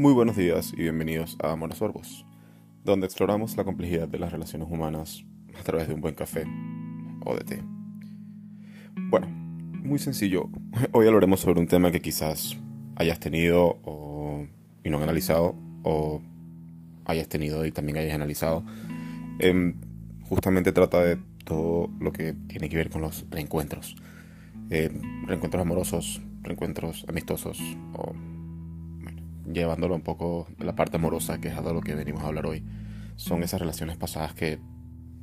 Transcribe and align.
Muy 0.00 0.14
buenos 0.14 0.34
días 0.34 0.72
y 0.72 0.80
bienvenidos 0.80 1.36
a 1.42 1.52
Amor 1.52 1.74
a 1.74 1.90
donde 2.84 3.04
exploramos 3.04 3.54
la 3.58 3.64
complejidad 3.64 4.08
de 4.08 4.18
las 4.18 4.32
relaciones 4.32 4.66
humanas 4.70 5.26
a 5.58 5.62
través 5.62 5.88
de 5.88 5.94
un 5.94 6.00
buen 6.00 6.14
café 6.14 6.46
o 7.26 7.36
de 7.36 7.44
té. 7.44 7.62
Bueno, 9.10 9.26
muy 9.28 9.98
sencillo. 9.98 10.48
Hoy 10.92 11.06
hablaremos 11.06 11.40
sobre 11.40 11.60
un 11.60 11.66
tema 11.66 11.92
que 11.92 12.00
quizás 12.00 12.56
hayas 12.96 13.20
tenido 13.20 13.78
o, 13.84 14.46
y 14.82 14.88
no 14.88 14.96
analizado, 15.02 15.54
o 15.82 16.22
hayas 17.04 17.28
tenido 17.28 17.66
y 17.66 17.70
también 17.70 17.98
hayas 17.98 18.14
analizado. 18.14 18.64
Em, 19.38 19.74
justamente 20.22 20.72
trata 20.72 21.04
de 21.04 21.18
todo 21.44 21.90
lo 22.00 22.10
que 22.10 22.32
tiene 22.48 22.70
que 22.70 22.76
ver 22.78 22.88
con 22.88 23.02
los 23.02 23.26
reencuentros. 23.28 23.96
Em, 24.70 25.26
reencuentros 25.26 25.60
amorosos, 25.60 26.22
reencuentros 26.42 27.04
amistosos 27.06 27.60
o 27.92 28.14
llevándolo 29.52 29.94
un 29.94 30.02
poco 30.02 30.46
de 30.58 30.64
la 30.64 30.74
parte 30.74 30.96
amorosa, 30.96 31.40
que 31.40 31.48
es 31.48 31.56
de 31.56 31.74
lo 31.74 31.80
que 31.80 31.94
venimos 31.94 32.22
a 32.22 32.28
hablar 32.28 32.46
hoy, 32.46 32.62
son 33.16 33.42
esas 33.42 33.60
relaciones 33.60 33.96
pasadas 33.96 34.34
que 34.34 34.58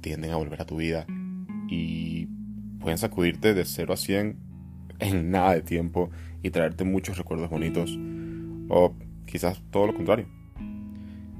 tienden 0.01 0.31
a 0.31 0.35
volver 0.35 0.61
a 0.61 0.65
tu 0.65 0.77
vida 0.77 1.05
y 1.69 2.27
pueden 2.79 2.97
sacudirte 2.97 3.53
de 3.53 3.65
0 3.65 3.93
a 3.93 3.97
100 3.97 4.37
en 4.99 5.31
nada 5.31 5.53
de 5.53 5.61
tiempo 5.61 6.09
y 6.43 6.49
traerte 6.51 6.83
muchos 6.83 7.17
recuerdos 7.17 7.49
bonitos 7.49 7.97
o 8.69 8.93
quizás 9.25 9.61
todo 9.71 9.87
lo 9.87 9.93
contrario. 9.93 10.27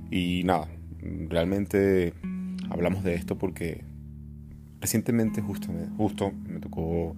Y 0.09 0.43
nada, 0.45 0.67
realmente 1.29 2.13
hablamos 2.69 3.03
de 3.03 3.15
esto 3.15 3.37
porque 3.37 3.83
recientemente 4.81 5.41
justo, 5.41 5.69
justo 5.97 6.31
me 6.31 6.59
tocó 6.59 7.15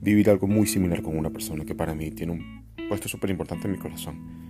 vivir 0.00 0.30
algo 0.30 0.46
muy 0.46 0.66
similar 0.66 1.02
con 1.02 1.16
una 1.16 1.30
persona 1.30 1.64
que 1.64 1.74
para 1.74 1.94
mí 1.94 2.10
tiene 2.10 2.32
un 2.32 2.66
puesto 2.88 3.08
súper 3.08 3.30
importante 3.30 3.66
en 3.66 3.72
mi 3.72 3.78
corazón 3.78 4.45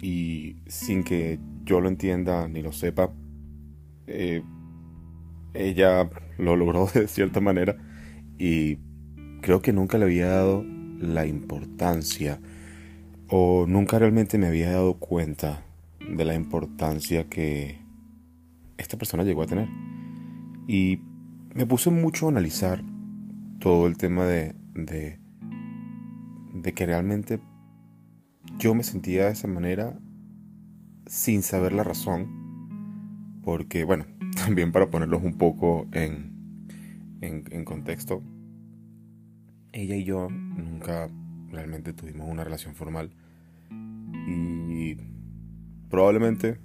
y 0.00 0.56
sin 0.66 1.02
que 1.02 1.38
yo 1.64 1.80
lo 1.80 1.88
entienda 1.88 2.48
ni 2.48 2.62
lo 2.62 2.72
sepa, 2.72 3.12
eh, 4.06 4.42
ella 5.54 6.08
lo 6.38 6.56
logró 6.56 6.86
de 6.94 7.08
cierta 7.08 7.40
manera 7.40 7.76
y 8.38 8.78
creo 9.40 9.60
que 9.62 9.72
nunca 9.72 9.98
le 9.98 10.04
había 10.04 10.28
dado 10.28 10.64
la 11.00 11.26
importancia 11.26 12.40
o 13.28 13.66
nunca 13.66 13.98
realmente 13.98 14.38
me 14.38 14.46
había 14.46 14.70
dado 14.70 14.94
cuenta 14.94 15.62
de 16.00 16.24
la 16.24 16.34
importancia 16.34 17.28
que 17.28 17.78
esta 18.78 18.96
persona 18.96 19.24
llegó 19.24 19.42
a 19.42 19.46
tener. 19.46 19.68
Y 20.66 21.00
me 21.54 21.66
puse 21.66 21.90
mucho 21.90 22.26
a 22.26 22.30
analizar 22.30 22.82
todo 23.58 23.86
el 23.86 23.96
tema 23.96 24.24
de, 24.24 24.54
de, 24.74 25.18
de 26.54 26.72
que 26.72 26.86
realmente 26.86 27.40
yo 28.58 28.74
me 28.74 28.82
sentía 28.82 29.26
de 29.26 29.32
esa 29.32 29.46
manera 29.46 29.98
sin 31.06 31.42
saber 31.42 31.72
la 31.72 31.84
razón, 31.84 33.40
porque 33.42 33.84
bueno, 33.84 34.04
también 34.36 34.72
para 34.72 34.90
ponerlos 34.90 35.22
un 35.22 35.38
poco 35.38 35.86
en, 35.92 36.68
en, 37.20 37.64
contexto, 37.64 38.22
ella 39.72 39.96
y 39.96 40.04
yo 40.04 40.28
nunca 40.28 41.08
realmente 41.50 41.92
tuvimos 41.92 42.28
una 42.28 42.44
relación 42.44 42.74
formal 42.74 43.10
y 44.26 44.96
probablemente, 45.88 46.58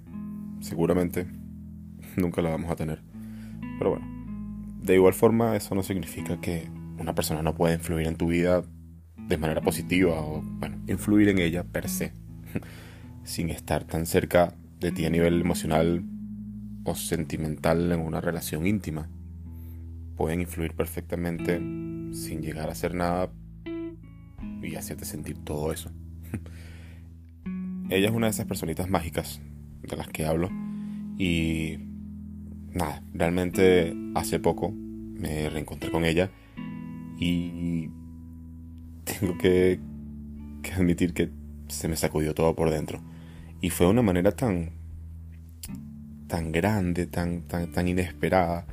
seguramente, 0.62 1.28
nunca 2.18 2.42
la 2.42 2.50
vamos 2.50 2.72
a 2.72 2.76
tener. 2.76 3.02
Pero 3.78 3.92
bueno, 3.92 4.08
de 4.82 4.96
igual 4.96 5.14
forma 5.14 5.56
eso 5.56 5.76
no 5.76 5.84
significa 5.84 6.42
que 6.42 6.70
una 7.00 7.16
persona 7.16 7.42
no 7.42 7.56
pueda 7.56 7.74
influir 7.76 8.08
en 8.08 8.16
tu 8.16 8.28
vida 8.28 8.64
de 9.28 9.38
manera 9.38 9.62
positiva 9.62 10.20
o, 10.20 10.42
bueno, 10.42 10.78
influir 10.88 11.30
en 11.30 11.40
ella 11.40 11.64
per 11.64 11.90
se, 11.90 12.14
sin 13.24 13.50
estar 13.50 13.84
tan 13.86 14.06
cerca 14.06 14.56
de 14.80 14.92
ti 14.92 15.06
a 15.06 15.10
nivel 15.10 15.42
emocional 15.42 16.03
o 16.84 16.96
sentimental 16.96 17.92
en 17.92 18.00
una 18.00 18.22
relación 18.22 18.68
íntima. 18.68 19.09
Pueden 20.16 20.42
influir 20.42 20.74
perfectamente 20.74 21.58
sin 21.58 22.42
llegar 22.42 22.70
a 22.70 22.74
hacer 22.74 22.94
nada 22.94 23.31
y 24.62 24.75
hacerte 24.75 25.06
sentir 25.06 25.38
todo 25.44 25.72
eso. 25.72 25.92
ella 27.90 28.09
es 28.09 28.14
una 28.14 28.28
de 28.28 28.31
esas 28.31 28.46
personitas 28.46 28.90
mágicas 28.90 29.42
de 29.81 29.97
las 29.97 30.08
que 30.08 30.26
hablo 30.26 30.50
y 31.18 31.78
nada, 32.72 33.03
realmente 33.14 33.96
hace 34.16 34.40
poco 34.40 34.72
me 34.72 35.50
reencontré 35.50 35.92
con 35.92 36.06
ella 36.06 36.31
y 37.18 37.90
tengo 39.03 39.38
que, 39.38 39.80
admitir 40.75 41.14
que 41.14 41.30
se 41.68 41.88
me 41.88 41.96
sacudió 41.96 42.34
todo 42.34 42.56
por 42.56 42.69
dentro. 42.69 43.00
Y 43.62 43.69
fue 43.69 43.86
de 43.86 43.91
una 43.91 44.02
manera 44.02 44.31
tan, 44.31 44.72
tan 46.28 46.52
grande, 46.52 47.06
tan, 47.06 47.44
tan, 47.44 47.72
tan 47.72 47.88
inesperada, 47.88 48.66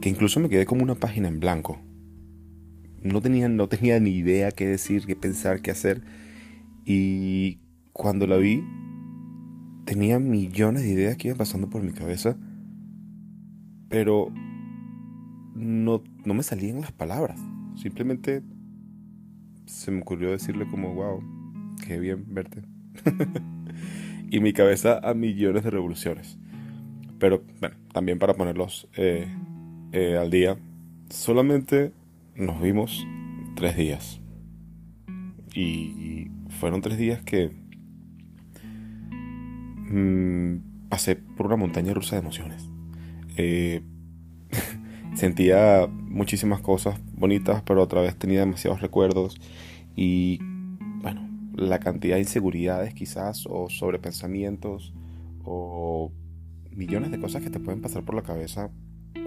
que 0.00 0.08
incluso 0.08 0.40
me 0.40 0.48
quedé 0.48 0.66
como 0.66 0.82
una 0.82 0.94
página 0.94 1.28
en 1.28 1.40
blanco. 1.40 1.80
No 3.02 3.20
tenía, 3.20 3.48
no 3.48 3.68
tenía 3.68 4.00
ni 4.00 4.10
idea 4.10 4.50
qué 4.50 4.66
decir, 4.66 5.06
qué 5.06 5.16
pensar, 5.16 5.62
qué 5.62 5.70
hacer. 5.70 6.02
Y 6.84 7.58
cuando 7.92 8.26
la 8.26 8.36
vi, 8.36 8.62
tenía 9.84 10.18
millones 10.18 10.82
de 10.82 10.90
ideas 10.90 11.16
que 11.16 11.28
iban 11.28 11.38
pasando 11.38 11.70
por 11.70 11.82
mi 11.82 11.92
cabeza, 11.92 12.36
pero 13.88 14.32
no, 15.54 16.02
no 16.24 16.34
me 16.34 16.42
salían 16.42 16.80
las 16.80 16.92
palabras. 16.92 17.40
Simplemente 17.76 18.42
se 19.66 19.90
me 19.90 20.00
ocurrió 20.00 20.30
decirle 20.30 20.66
como, 20.66 20.94
wow, 20.94 21.22
qué 21.86 21.98
bien 21.98 22.24
verte. 22.28 22.62
y 24.30 24.40
mi 24.40 24.52
cabeza 24.52 25.00
a 25.02 25.14
millones 25.14 25.64
de 25.64 25.70
revoluciones. 25.70 26.38
Pero 27.18 27.42
bueno, 27.60 27.76
también 27.92 28.18
para 28.18 28.34
ponerlos 28.34 28.88
eh, 28.96 29.28
eh, 29.92 30.16
al 30.16 30.30
día, 30.30 30.58
solamente 31.10 31.92
nos 32.34 32.60
vimos 32.60 33.06
tres 33.54 33.76
días. 33.76 34.20
Y 35.54 36.28
fueron 36.60 36.82
tres 36.82 36.98
días 36.98 37.22
que 37.22 37.50
mm, 39.90 40.88
pasé 40.88 41.16
por 41.16 41.46
una 41.46 41.56
montaña 41.56 41.94
rusa 41.94 42.16
de 42.16 42.22
emociones. 42.22 42.68
Eh, 43.36 43.82
sentía 45.16 45.88
muchísimas 45.90 46.60
cosas 46.60 47.00
bonitas, 47.14 47.62
pero 47.62 47.82
otra 47.82 48.02
vez 48.02 48.16
tenía 48.16 48.40
demasiados 48.40 48.80
recuerdos 48.80 49.40
y 49.96 50.38
bueno, 51.00 51.28
la 51.54 51.80
cantidad 51.80 52.16
de 52.16 52.22
inseguridades 52.22 52.94
quizás 52.94 53.46
o 53.48 53.68
sobrepensamientos 53.70 54.92
o 55.44 56.12
millones 56.70 57.10
de 57.10 57.18
cosas 57.18 57.42
que 57.42 57.50
te 57.50 57.58
pueden 57.58 57.80
pasar 57.80 58.04
por 58.04 58.14
la 58.14 58.22
cabeza 58.22 58.70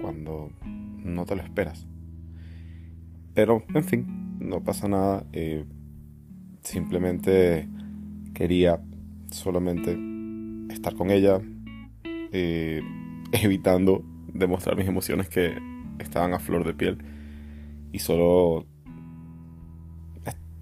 cuando 0.00 0.50
no 0.62 1.26
te 1.26 1.34
lo 1.34 1.42
esperas. 1.42 1.86
Pero, 3.34 3.64
en 3.74 3.84
fin, 3.84 4.38
no 4.38 4.62
pasa 4.62 4.88
nada. 4.88 5.24
Eh, 5.32 5.64
simplemente 6.62 7.68
quería 8.34 8.80
solamente 9.30 9.98
estar 10.72 10.94
con 10.94 11.10
ella, 11.10 11.40
eh, 12.04 12.80
evitando 13.32 14.04
demostrar 14.32 14.76
mis 14.76 14.86
emociones 14.86 15.28
que 15.28 15.54
estaban 16.02 16.34
a 16.34 16.38
flor 16.38 16.64
de 16.64 16.74
piel 16.74 16.98
y 17.92 17.98
solo 17.98 18.66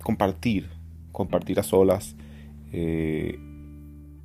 compartir, 0.03 0.71
compartir 1.13 1.61
a 1.61 1.63
solas, 1.63 2.17
eh, 2.73 3.39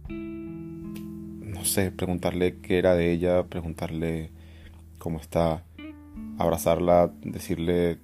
no 0.09 1.65
sé, 1.65 1.91
preguntarle 1.91 2.59
qué 2.61 2.77
era 2.77 2.95
de 2.95 3.11
ella, 3.11 3.43
preguntarle 3.47 4.31
cómo 4.97 5.19
está, 5.19 5.65
abrazarla, 6.37 7.11
decirle 7.21 7.99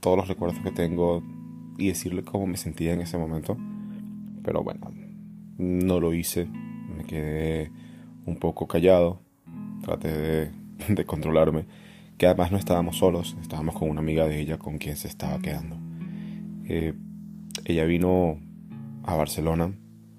todos 0.00 0.18
los 0.18 0.28
recuerdos 0.28 0.60
que 0.60 0.70
tengo 0.70 1.22
y 1.78 1.88
decirle 1.88 2.24
cómo 2.24 2.46
me 2.46 2.58
sentía 2.58 2.92
en 2.92 3.00
ese 3.00 3.16
momento. 3.16 3.56
Pero 4.42 4.62
bueno, 4.62 4.92
no 5.56 6.00
lo 6.00 6.12
hice, 6.12 6.46
me 6.94 7.04
quedé 7.04 7.70
un 8.26 8.36
poco 8.36 8.66
callado, 8.66 9.22
traté 9.82 10.08
de, 10.08 10.50
de 10.94 11.04
controlarme 11.06 11.64
que 12.18 12.26
además 12.26 12.50
no 12.50 12.58
estábamos 12.58 12.98
solos, 12.98 13.36
estábamos 13.40 13.76
con 13.76 13.88
una 13.88 14.00
amiga 14.00 14.26
de 14.26 14.40
ella 14.40 14.58
con 14.58 14.78
quien 14.78 14.96
se 14.96 15.06
estaba 15.06 15.38
quedando. 15.38 15.78
Eh, 16.64 16.92
ella 17.64 17.84
vino 17.84 18.40
a 19.04 19.14
Barcelona, 19.14 19.72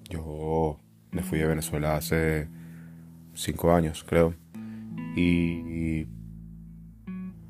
yo 0.09 0.79
me 1.11 1.21
fui 1.21 1.39
de 1.39 1.45
Venezuela 1.45 1.97
hace 1.97 2.47
cinco 3.33 3.73
años, 3.73 4.05
creo, 4.07 4.33
y, 5.15 6.05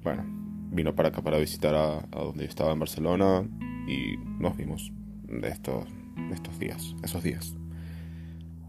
bueno, 0.02 0.26
vino 0.72 0.96
para 0.96 1.10
acá 1.10 1.22
para 1.22 1.38
visitar 1.38 1.76
a, 1.76 2.02
donde 2.12 2.44
yo 2.44 2.50
estaba 2.50 2.74
en 2.74 2.80
Barcelona 2.80 3.48
y 3.88 4.18
nos 4.42 4.58
vimos 4.58 4.92
de 5.28 5.50
estos, 5.50 5.86
de 6.16 6.34
estos 6.34 6.58
días, 6.58 6.96
esos 7.04 7.22
días. 7.22 7.56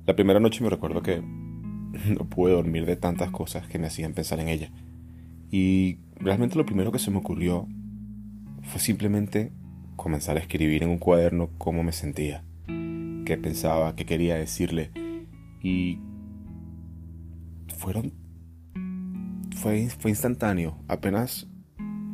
La 0.06 0.14
primera 0.14 0.40
noche 0.40 0.62
me 0.62 0.68
recuerdo 0.68 1.02
que 1.02 1.22
no 2.06 2.28
pude 2.28 2.52
dormir 2.52 2.84
de 2.84 2.96
tantas 2.96 3.30
cosas 3.30 3.66
que 3.66 3.78
me 3.78 3.86
hacían 3.86 4.12
pensar 4.12 4.40
en 4.40 4.48
ella. 4.48 4.70
Y 5.50 5.98
realmente 6.16 6.56
lo 6.56 6.66
primero 6.66 6.92
que 6.92 6.98
se 6.98 7.10
me 7.10 7.18
ocurrió 7.18 7.66
fue 8.62 8.80
simplemente 8.80 9.52
comenzar 9.96 10.36
a 10.36 10.40
escribir 10.40 10.82
en 10.82 10.90
un 10.90 10.98
cuaderno 10.98 11.50
cómo 11.58 11.82
me 11.82 11.92
sentía. 11.92 12.44
qué 12.66 13.38
pensaba, 13.40 13.94
qué 13.96 14.06
quería 14.06 14.36
decirle. 14.36 14.90
Y 15.62 15.98
fueron... 17.76 18.12
Fue, 19.56 19.88
fue 19.90 20.10
instantáneo. 20.10 20.78
Apenas 20.88 21.46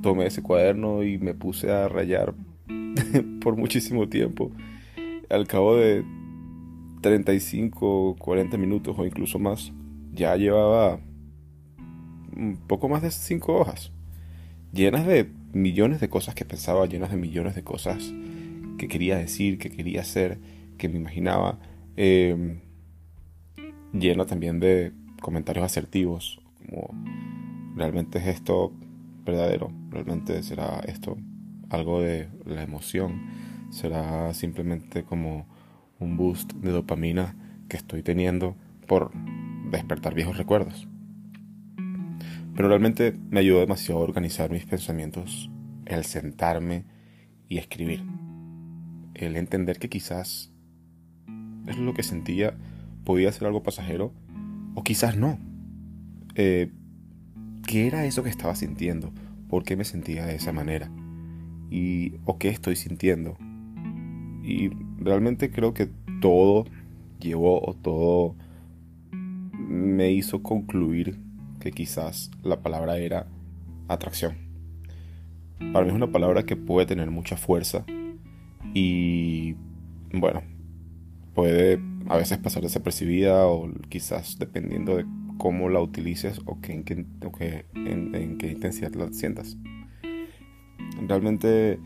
tomé 0.03 0.27
ese 0.27 0.43
cuaderno 0.43 1.03
y 1.05 1.19
me 1.19 1.35
puse 1.35 1.71
a 1.71 1.89
rayar 1.89 2.35
por 3.41 3.57
muchísimo 3.57 4.09
tiempo. 4.09 4.51
Al 5.31 5.47
cabo 5.47 5.77
de 5.77 6.05
35, 7.03 8.17
40 8.19 8.57
minutos 8.57 8.97
o 8.99 9.05
incluso 9.05 9.39
más, 9.39 9.73
ya 10.13 10.37
llevaba 10.37 11.01
poco 12.67 12.89
más 12.89 13.03
de 13.03 13.11
5 13.11 13.55
hojas, 13.55 13.93
llenas 14.73 15.07
de 15.07 15.31
millones 15.53 16.01
de 16.01 16.09
cosas 16.09 16.35
que 16.35 16.45
pensaba, 16.45 16.87
llenas 16.87 17.11
de 17.11 17.17
millones 17.17 17.55
de 17.55 17.65
cosas 17.65 18.13
que 18.79 18.89
quería 18.89 19.17
decir, 19.17 19.59
que 19.59 19.71
quería 19.71 20.03
hacer, 20.03 20.39
que 20.79 20.89
me 20.89 20.97
imaginaba, 20.97 21.59
eh, 21.97 22.61
lleno 23.93 24.27
también 24.27 24.61
de 24.61 24.93
comentarios 25.21 25.65
asertivos, 25.65 26.41
como 26.59 26.91
realmente 27.75 28.19
es 28.19 28.27
esto 28.27 28.73
verdadero, 29.25 29.73
realmente 29.91 30.43
será 30.43 30.81
esto 30.87 31.17
algo 31.71 32.01
de 32.01 32.29
la 32.45 32.63
emoción, 32.63 33.27
será 33.71 34.33
simplemente 34.35 35.05
como 35.05 35.47
un 35.99 36.17
boost 36.17 36.53
de 36.55 36.71
dopamina 36.71 37.35
que 37.69 37.77
estoy 37.77 38.03
teniendo 38.03 38.57
por 38.87 39.11
despertar 39.71 40.15
viejos 40.15 40.37
recuerdos. 40.37 40.89
Pero 42.57 42.69
realmente 42.69 43.15
me 43.29 43.41
ayudó 43.41 43.61
demasiado 43.61 44.01
a 44.01 44.05
organizar 44.05 44.51
mis 44.51 44.65
pensamientos 44.65 45.51
el 45.85 46.05
sentarme 46.05 46.85
y 47.49 47.59
escribir. 47.59 48.03
El 49.15 49.37
entender 49.37 49.79
que 49.79 49.91
quizás 49.91 50.51
es 51.67 51.79
lo 51.79 51.93
que 51.93 52.03
sentía 52.03 52.57
podía 53.05 53.31
ser 53.31 53.47
algo 53.47 53.63
pasajero 53.63 54.13
o 54.75 54.83
quizás 54.83 55.17
no. 55.17 55.39
Eh, 56.35 56.73
¿Qué 57.67 57.87
era 57.87 58.07
eso 58.07 58.23
que 58.23 58.31
estaba 58.31 58.55
sintiendo? 58.55 59.13
¿Por 59.49 59.65
qué 59.65 59.77
me 59.77 59.85
sentía 59.85 60.25
de 60.25 60.37
esa 60.37 60.53
manera? 60.53 60.91
¿Y 61.71 62.15
o 62.25 62.39
qué 62.39 62.49
estoy 62.49 62.77
sintiendo? 62.77 63.37
Y 64.43 64.71
realmente 64.99 65.51
creo 65.51 65.75
que 65.75 65.91
todo 66.21 66.65
llevó 67.21 67.61
o 67.63 67.75
todo 67.75 68.35
me 69.11 70.13
hizo 70.13 70.43
concluir 70.43 71.26
quizás 71.73 72.31
la 72.43 72.61
palabra 72.61 72.99
era 72.99 73.27
atracción. 73.89 74.37
Para 75.73 75.85
mí 75.85 75.91
es 75.91 75.97
una 75.97 76.13
palabra 76.13 76.45
que 76.45 76.57
puede 76.57 76.87
tener 76.87 77.11
mucha 77.11 77.37
fuerza 77.37 77.85
y 78.75 79.55
bueno, 80.13 80.43
puede 81.35 81.81
a 82.09 82.17
veces 82.17 82.39
pasar 82.39 82.63
desapercibida 82.63 83.47
o 83.47 83.71
quizás 83.89 84.39
dependiendo 84.39 84.97
de 84.97 85.07
cómo 85.39 85.69
la 85.69 85.81
utilices 85.81 86.41
o, 86.47 86.59
en, 86.63 86.85
qué, 86.85 87.07
en 87.75 88.39
qué 88.39 88.51
intensidad 88.51 88.93
la 88.95 89.13
sientas. 89.13 89.57
Realmente 91.07 91.79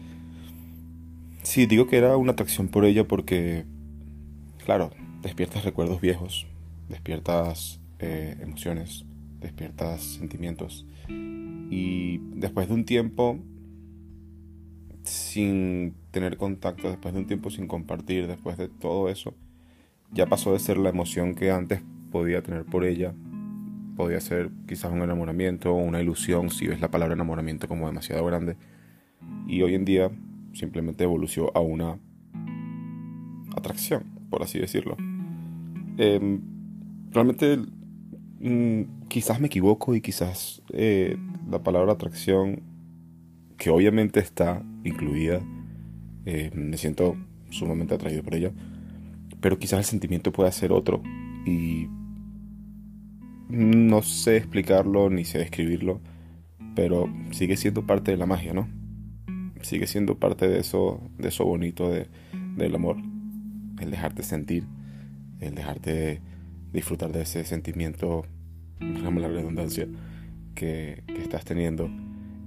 sí 1.42 1.66
digo 1.66 1.86
que 1.86 1.96
era 1.96 2.16
una 2.16 2.32
atracción 2.32 2.68
por 2.68 2.84
ella 2.84 3.06
porque, 3.06 3.64
claro, 4.64 4.90
despiertas 5.22 5.64
recuerdos 5.64 6.00
viejos, 6.00 6.46
despiertas 6.88 7.80
eh, 7.98 8.36
emociones, 8.40 9.04
despiertas 9.40 10.02
sentimientos. 10.02 10.86
Y 11.08 12.18
después 12.34 12.68
de 12.68 12.74
un 12.74 12.84
tiempo 12.84 13.38
sin 15.04 15.94
tener 16.10 16.36
contacto, 16.36 16.88
después 16.88 17.14
de 17.14 17.20
un 17.20 17.26
tiempo 17.26 17.50
sin 17.50 17.66
compartir, 17.66 18.26
después 18.26 18.58
de 18.58 18.68
todo 18.68 19.08
eso, 19.08 19.34
ya 20.12 20.26
pasó 20.26 20.52
de 20.52 20.58
ser 20.58 20.76
la 20.76 20.90
emoción 20.90 21.34
que 21.34 21.50
antes 21.50 21.82
podía 22.10 22.42
tener 22.42 22.64
por 22.64 22.84
ella. 22.84 23.14
Podía 23.96 24.20
ser 24.20 24.50
quizás 24.66 24.92
un 24.92 25.02
enamoramiento 25.02 25.72
o 25.72 25.76
una 25.76 26.00
ilusión, 26.00 26.50
si 26.50 26.66
ves 26.66 26.80
la 26.80 26.90
palabra 26.90 27.14
enamoramiento 27.14 27.68
como 27.68 27.86
demasiado 27.86 28.24
grande. 28.24 28.56
Y 29.46 29.62
hoy 29.62 29.74
en 29.74 29.84
día 29.84 30.10
simplemente 30.52 31.04
evolucionó 31.04 31.50
a 31.54 31.60
una 31.60 31.98
atracción, 33.54 34.04
por 34.30 34.42
así 34.42 34.58
decirlo. 34.58 34.96
Em, 35.98 36.40
realmente 37.10 37.58
mm, 38.40 39.08
quizás 39.08 39.40
me 39.40 39.46
equivoco 39.46 39.94
y 39.94 40.00
quizás 40.00 40.62
eh, 40.72 41.16
la 41.48 41.62
palabra 41.62 41.92
atracción, 41.92 42.62
que 43.56 43.70
obviamente 43.70 44.20
está 44.20 44.62
incluida, 44.84 45.40
eh, 46.26 46.50
me 46.54 46.76
siento 46.76 47.16
sumamente 47.50 47.94
atraído 47.94 48.22
por 48.22 48.34
ella, 48.34 48.52
pero 49.40 49.58
quizás 49.58 49.78
el 49.80 49.84
sentimiento 49.84 50.32
pueda 50.32 50.50
ser 50.52 50.72
otro 50.72 51.02
y 51.46 51.88
no 53.48 54.02
sé 54.02 54.36
explicarlo 54.36 55.10
ni 55.10 55.24
sé 55.24 55.38
describirlo, 55.38 56.00
pero 56.74 57.12
sigue 57.32 57.56
siendo 57.56 57.86
parte 57.86 58.12
de 58.12 58.16
la 58.16 58.26
magia, 58.26 58.54
¿no? 58.54 58.68
Sigue 59.62 59.86
siendo 59.86 60.18
parte 60.18 60.48
de 60.48 60.60
eso, 60.60 61.00
de 61.18 61.28
eso 61.28 61.44
bonito 61.44 61.90
de, 61.90 62.08
del 62.56 62.74
amor, 62.74 62.96
el 63.80 63.90
dejarte 63.90 64.22
sentir, 64.22 64.64
el 65.40 65.54
dejarte 65.54 66.22
disfrutar 66.72 67.12
de 67.12 67.22
ese 67.22 67.44
sentimiento, 67.44 68.24
la 68.80 69.28
redundancia, 69.28 69.86
que, 70.54 71.02
estás 71.18 71.44
teniendo, 71.44 71.86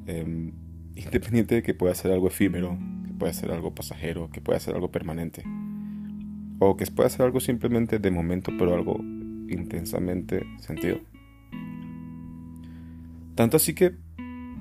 em, 0.08 0.52
independiente 0.96 1.56
de 1.56 1.64
que 1.64 1.74
pueda 1.74 1.96
ser 1.96 2.12
algo 2.12 2.28
efímero, 2.28 2.78
que 3.06 3.14
pueda 3.14 3.34
ser 3.34 3.52
algo 3.52 3.74
pasajero, 3.74 4.30
que 4.30 4.42
pueda 4.42 4.60
ser 4.60 4.76
algo 4.76 4.92
permanente, 4.92 5.44
o 6.60 6.78
que 6.78 6.86
pueda 6.88 7.10
ser 7.10 7.24
algo 7.24 7.40
simplemente 7.40 8.00
de 8.00 8.12
momento, 8.12 8.52
pero 8.58 8.74
algo 8.74 9.00
intensamente 9.50 10.44
sentido. 10.60 11.00
Tanto 13.36 13.58
así 13.58 13.74
que, 13.74 13.96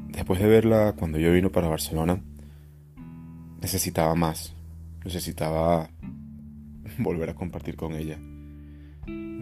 después 0.09 0.41
de 0.41 0.49
verla 0.49 0.95
cuando 0.99 1.19
yo 1.19 1.33
vino 1.33 1.51
para 1.51 1.69
Barcelona, 1.69 2.23
necesitaba 3.61 4.15
más, 4.15 4.55
necesitaba 5.05 5.91
volver 6.99 7.31
a 7.31 7.35
compartir 7.35 7.77
con 7.77 7.95
ella. 7.95 8.19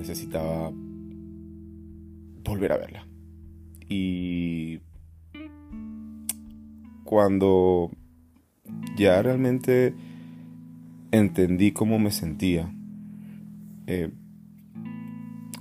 Necesitaba 0.00 0.73
volver 2.43 2.73
a 2.73 2.79
verla. 2.79 3.06
Y 3.87 4.81
cuando 7.05 7.91
ya 8.97 9.20
realmente 9.20 9.94
entendí 11.10 11.72
cómo 11.72 11.98
me 11.98 12.10
sentía, 12.13 12.72
eh, 13.86 14.10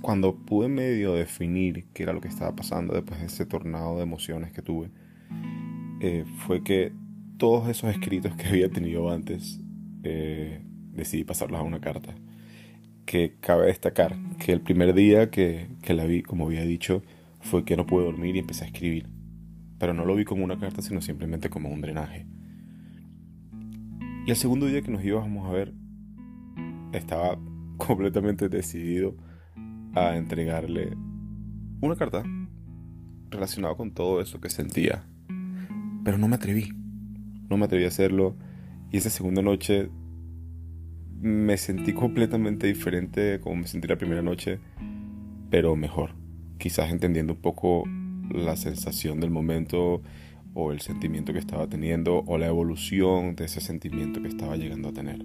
cuando 0.00 0.36
pude 0.36 0.68
medio 0.68 1.12
definir 1.12 1.88
qué 1.92 2.04
era 2.04 2.14
lo 2.14 2.22
que 2.22 2.28
estaba 2.28 2.56
pasando 2.56 2.94
después 2.94 3.20
de 3.20 3.26
ese 3.26 3.44
tornado 3.44 3.96
de 3.96 4.04
emociones 4.04 4.52
que 4.52 4.62
tuve, 4.62 4.90
eh, 6.00 6.24
fue 6.46 6.64
que 6.64 6.94
todos 7.36 7.68
esos 7.68 7.90
escritos 7.90 8.34
que 8.36 8.48
había 8.48 8.70
tenido 8.70 9.10
antes 9.10 9.60
eh, 10.02 10.62
decidí 10.94 11.24
pasarlos 11.24 11.60
a 11.60 11.62
una 11.62 11.80
carta. 11.80 12.14
Que 13.10 13.34
cabe 13.40 13.66
destacar 13.66 14.16
que 14.38 14.52
el 14.52 14.60
primer 14.60 14.94
día 14.94 15.32
que, 15.32 15.66
que 15.82 15.94
la 15.94 16.04
vi, 16.04 16.22
como 16.22 16.46
había 16.46 16.62
dicho, 16.62 17.02
fue 17.40 17.64
que 17.64 17.76
no 17.76 17.84
pude 17.84 18.04
dormir 18.04 18.36
y 18.36 18.38
empecé 18.38 18.62
a 18.62 18.68
escribir. 18.68 19.08
Pero 19.80 19.94
no 19.94 20.04
lo 20.04 20.14
vi 20.14 20.24
como 20.24 20.44
una 20.44 20.60
carta, 20.60 20.80
sino 20.80 21.00
simplemente 21.00 21.50
como 21.50 21.70
un 21.70 21.80
drenaje. 21.80 22.28
Y 24.24 24.30
el 24.30 24.36
segundo 24.36 24.66
día 24.66 24.80
que 24.82 24.92
nos 24.92 25.04
íbamos 25.04 25.48
a 25.48 25.50
ver, 25.50 25.74
estaba 26.92 27.36
completamente 27.78 28.48
decidido 28.48 29.16
a 29.96 30.16
entregarle 30.16 30.96
una 31.80 31.96
carta 31.96 32.22
relacionada 33.28 33.74
con 33.74 33.90
todo 33.90 34.20
eso 34.20 34.40
que 34.40 34.50
sentía. 34.50 35.04
Pero 36.04 36.16
no 36.16 36.28
me 36.28 36.36
atreví. 36.36 36.68
No 37.48 37.56
me 37.56 37.64
atreví 37.64 37.86
a 37.86 37.88
hacerlo. 37.88 38.36
Y 38.92 38.98
esa 38.98 39.10
segunda 39.10 39.42
noche 39.42 39.90
me 41.20 41.56
sentí 41.58 41.92
completamente 41.92 42.66
diferente 42.66 43.40
como 43.40 43.56
me 43.56 43.66
sentí 43.66 43.86
la 43.86 43.96
primera 43.96 44.22
noche, 44.22 44.58
pero 45.50 45.76
mejor. 45.76 46.14
Quizás 46.58 46.90
entendiendo 46.90 47.34
un 47.34 47.40
poco 47.40 47.84
la 48.30 48.56
sensación 48.56 49.20
del 49.20 49.30
momento 49.30 50.02
o 50.54 50.72
el 50.72 50.80
sentimiento 50.80 51.32
que 51.32 51.38
estaba 51.38 51.66
teniendo 51.68 52.22
o 52.26 52.38
la 52.38 52.46
evolución 52.46 53.36
de 53.36 53.44
ese 53.44 53.60
sentimiento 53.60 54.20
que 54.22 54.28
estaba 54.28 54.56
llegando 54.56 54.88
a 54.88 54.92
tener. 54.92 55.24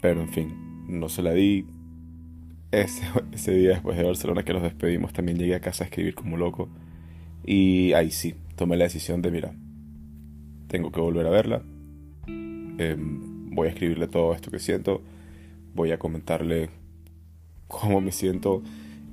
Pero 0.00 0.20
en 0.20 0.28
fin, 0.28 0.54
no 0.88 1.08
se 1.08 1.22
la 1.22 1.32
di. 1.32 1.66
Ese, 2.72 3.04
ese 3.32 3.52
día 3.52 3.70
después 3.70 3.96
de 3.96 4.04
Barcelona 4.04 4.44
que 4.44 4.52
nos 4.52 4.62
despedimos 4.62 5.12
también 5.12 5.38
llegué 5.38 5.54
a 5.54 5.60
casa 5.60 5.84
a 5.84 5.86
escribir 5.86 6.14
como 6.14 6.36
loco. 6.36 6.68
Y 7.44 7.92
ahí 7.92 8.10
sí, 8.10 8.34
tomé 8.56 8.76
la 8.76 8.84
decisión 8.84 9.22
de, 9.22 9.30
mira, 9.30 9.54
tengo 10.68 10.90
que 10.90 11.00
volver 11.00 11.26
a 11.26 11.30
verla. 11.30 11.62
Eh, 12.78 12.96
voy 13.56 13.66
a 13.66 13.70
escribirle 13.70 14.06
todo 14.06 14.34
esto 14.34 14.50
que 14.52 14.60
siento, 14.60 15.02
voy 15.74 15.90
a 15.90 15.98
comentarle 15.98 16.70
cómo 17.66 18.00
me 18.00 18.12
siento 18.12 18.62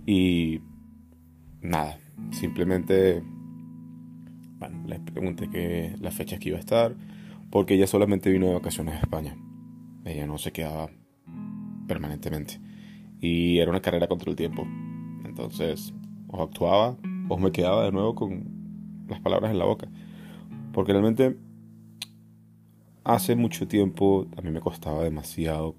y 0.05 0.62
nada, 1.62 1.97
simplemente 2.31 3.23
bueno, 4.59 4.88
les 4.88 5.00
pregunté 5.00 5.50
que 5.50 5.95
las 6.00 6.13
fechas 6.13 6.39
que 6.39 6.50
iba 6.50 6.57
a 6.57 6.62
estar, 6.62 6.95
porque 7.50 7.73
ella 7.73 7.88
solamente 7.88 8.29
vino 8.29 8.47
de 8.47 8.53
vacaciones 8.53 8.95
a 8.95 9.00
España. 9.00 9.35
Ella 10.05 10.25
no 10.25 10.38
se 10.38 10.51
quedaba 10.51 10.89
permanentemente. 11.88 12.59
Y 13.19 13.59
era 13.59 13.71
una 13.71 13.81
carrera 13.81 14.07
contra 14.07 14.29
el 14.29 14.35
tiempo. 14.35 14.65
Entonces, 15.25 15.93
o 16.27 16.41
actuaba 16.41 16.97
o 17.29 17.38
me 17.38 17.51
quedaba 17.51 17.85
de 17.85 17.91
nuevo 17.91 18.15
con 18.15 19.05
las 19.07 19.19
palabras 19.19 19.51
en 19.51 19.59
la 19.59 19.65
boca. 19.65 19.89
Porque 20.71 20.93
realmente 20.93 21.38
hace 23.03 23.36
mucho 23.36 23.67
tiempo 23.67 24.27
a 24.38 24.41
mí 24.41 24.51
me 24.51 24.62
costaba 24.62 25.03
demasiado 25.03 25.75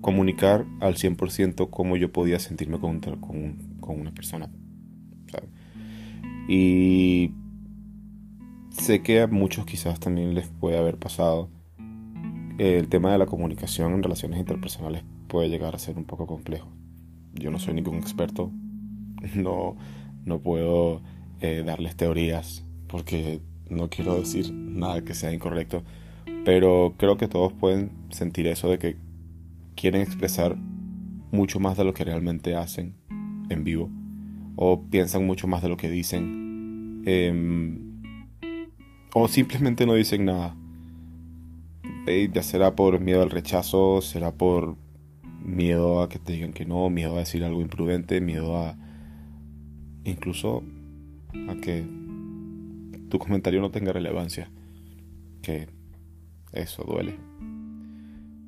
comunicar 0.00 0.66
al 0.80 0.94
100% 0.94 1.68
cómo 1.70 1.96
yo 1.96 2.12
podía 2.12 2.38
sentirme 2.38 2.78
con, 2.78 3.00
con, 3.00 4.00
una 4.00 4.12
persona. 4.12 4.50
Y 6.48 7.32
sé 8.70 9.02
que 9.02 9.20
a 9.20 9.26
muchos 9.26 9.66
quizás 9.66 9.98
también 9.98 10.34
les 10.34 10.46
puede 10.46 10.78
haber 10.78 10.96
pasado. 10.96 11.50
El 12.58 12.88
tema 12.88 13.10
de 13.10 13.18
la 13.18 13.26
comunicación 13.26 13.92
en 13.92 14.02
relaciones 14.02 14.38
interpersonales 14.38 15.02
puede 15.26 15.48
llegar 15.48 15.74
a 15.74 15.78
ser 15.78 15.96
un 15.98 16.04
poco 16.04 16.26
complejo. 16.26 16.68
Yo 17.34 17.50
no 17.50 17.58
soy 17.58 17.74
ningún 17.74 17.96
experto, 17.96 18.52
no, 19.34 19.76
no 20.24 20.38
puedo 20.38 21.02
eh, 21.40 21.64
darles 21.66 21.96
teorías 21.96 22.64
porque 22.86 23.40
no 23.68 23.90
quiero 23.90 24.18
decir 24.18 24.52
nada 24.52 25.02
que 25.02 25.14
sea 25.14 25.32
incorrecto, 25.32 25.82
pero 26.46 26.94
creo 26.96 27.16
que 27.16 27.26
todos 27.26 27.52
pueden 27.52 27.90
sentir 28.10 28.46
eso 28.46 28.70
de 28.70 28.78
que 28.78 28.96
quieren 29.74 30.00
expresar 30.00 30.56
mucho 31.32 31.58
más 31.58 31.76
de 31.76 31.82
lo 31.82 31.92
que 31.92 32.04
realmente 32.04 32.54
hacen 32.54 32.94
en 33.50 33.64
vivo 33.64 33.90
o 34.54 34.80
piensan 34.84 35.26
mucho 35.26 35.48
más 35.48 35.60
de 35.60 35.68
lo 35.68 35.76
que 35.76 35.90
dicen 35.90 37.02
em, 37.04 38.00
o 39.12 39.26
simplemente 39.26 39.86
no 39.86 39.94
dicen 39.94 40.24
nada. 40.24 40.56
Ya 42.06 42.42
será 42.44 42.76
por 42.76 43.00
miedo 43.00 43.22
al 43.22 43.30
rechazo, 43.30 44.00
será 44.00 44.30
por 44.30 44.76
miedo 45.42 46.00
a 46.00 46.08
que 46.08 46.20
te 46.20 46.34
digan 46.34 46.52
que 46.52 46.64
no, 46.64 46.88
miedo 46.90 47.16
a 47.16 47.18
decir 47.18 47.42
algo 47.42 47.60
imprudente, 47.60 48.20
miedo 48.20 48.56
a 48.56 48.76
incluso 50.04 50.62
a 51.48 51.56
que 51.56 51.84
tu 53.08 53.18
comentario 53.18 53.60
no 53.60 53.72
tenga 53.72 53.92
relevancia, 53.92 54.48
que 55.42 55.74
eso 56.58 56.84
duele. 56.84 57.16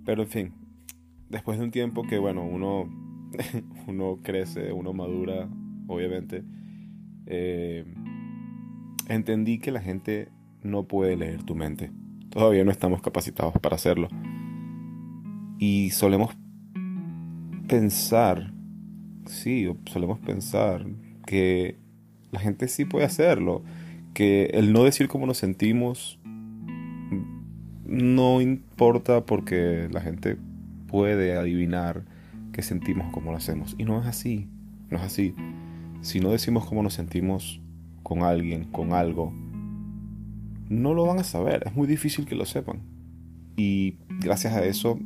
Pero 0.05 0.23
en 0.23 0.29
fin, 0.29 0.53
después 1.29 1.59
de 1.59 1.65
un 1.65 1.71
tiempo 1.71 2.03
que, 2.05 2.19
bueno, 2.19 2.45
uno, 2.45 2.89
uno 3.87 4.19
crece, 4.23 4.73
uno 4.73 4.93
madura, 4.93 5.49
obviamente, 5.87 6.45
eh, 7.27 7.85
entendí 9.09 9.59
que 9.59 9.71
la 9.71 9.81
gente 9.81 10.29
no 10.63 10.85
puede 10.85 11.17
leer 11.17 11.43
tu 11.43 11.55
mente. 11.55 11.91
Todavía 12.31 12.65
no 12.65 12.71
estamos 12.71 13.03
capacitados 13.03 13.55
para 13.61 13.77
hacerlo. 13.77 14.09
Y 15.59 15.91
solemos 15.91 16.37
pensar, 17.69 18.53
sí, 19.27 19.69
solemos 19.87 20.19
pensar 20.21 20.87
que 21.27 21.77
la 22.31 22.41
gente 22.41 22.69
sí 22.69 22.85
puede 22.85 23.05
hacerlo, 23.05 23.63
que 24.15 24.47
el 24.55 24.73
no 24.73 24.85
decir 24.85 25.09
cómo 25.09 25.27
nos 25.27 25.39
sentimos 25.39 26.19
no 27.89 28.41
importa 28.43 29.25
porque 29.25 29.89
la 29.91 30.01
gente 30.01 30.37
puede 30.87 31.37
adivinar 31.37 32.05
qué 32.53 32.63
sentimos 32.63 33.11
como 33.13 33.31
lo 33.31 33.39
hacemos. 33.39 33.75
Y 33.79 33.85
no 33.85 34.01
es 34.01 34.07
así, 34.07 34.49
no 34.91 34.99
es 34.99 35.05
así. 35.05 35.35
Si 36.03 36.21
no 36.21 36.31
decimos 36.31 36.67
cómo 36.67 36.83
nos 36.83 36.95
sentimos 36.95 37.61
con 38.03 38.23
alguien, 38.23 38.65
con 38.65 38.93
algo, 38.93 39.33
no 40.69 40.93
lo 40.95 41.07
van 41.07 41.19
a 41.19 41.25
saber. 41.25 41.63
Es 41.67 41.75
muy 41.75 41.87
difícil 41.87 42.27
que 42.27 42.35
lo 42.35 42.45
sepan. 42.45 42.81
Y 43.57 43.97
gracias 44.21 44.55
a 44.55 44.65
eso 44.65 44.99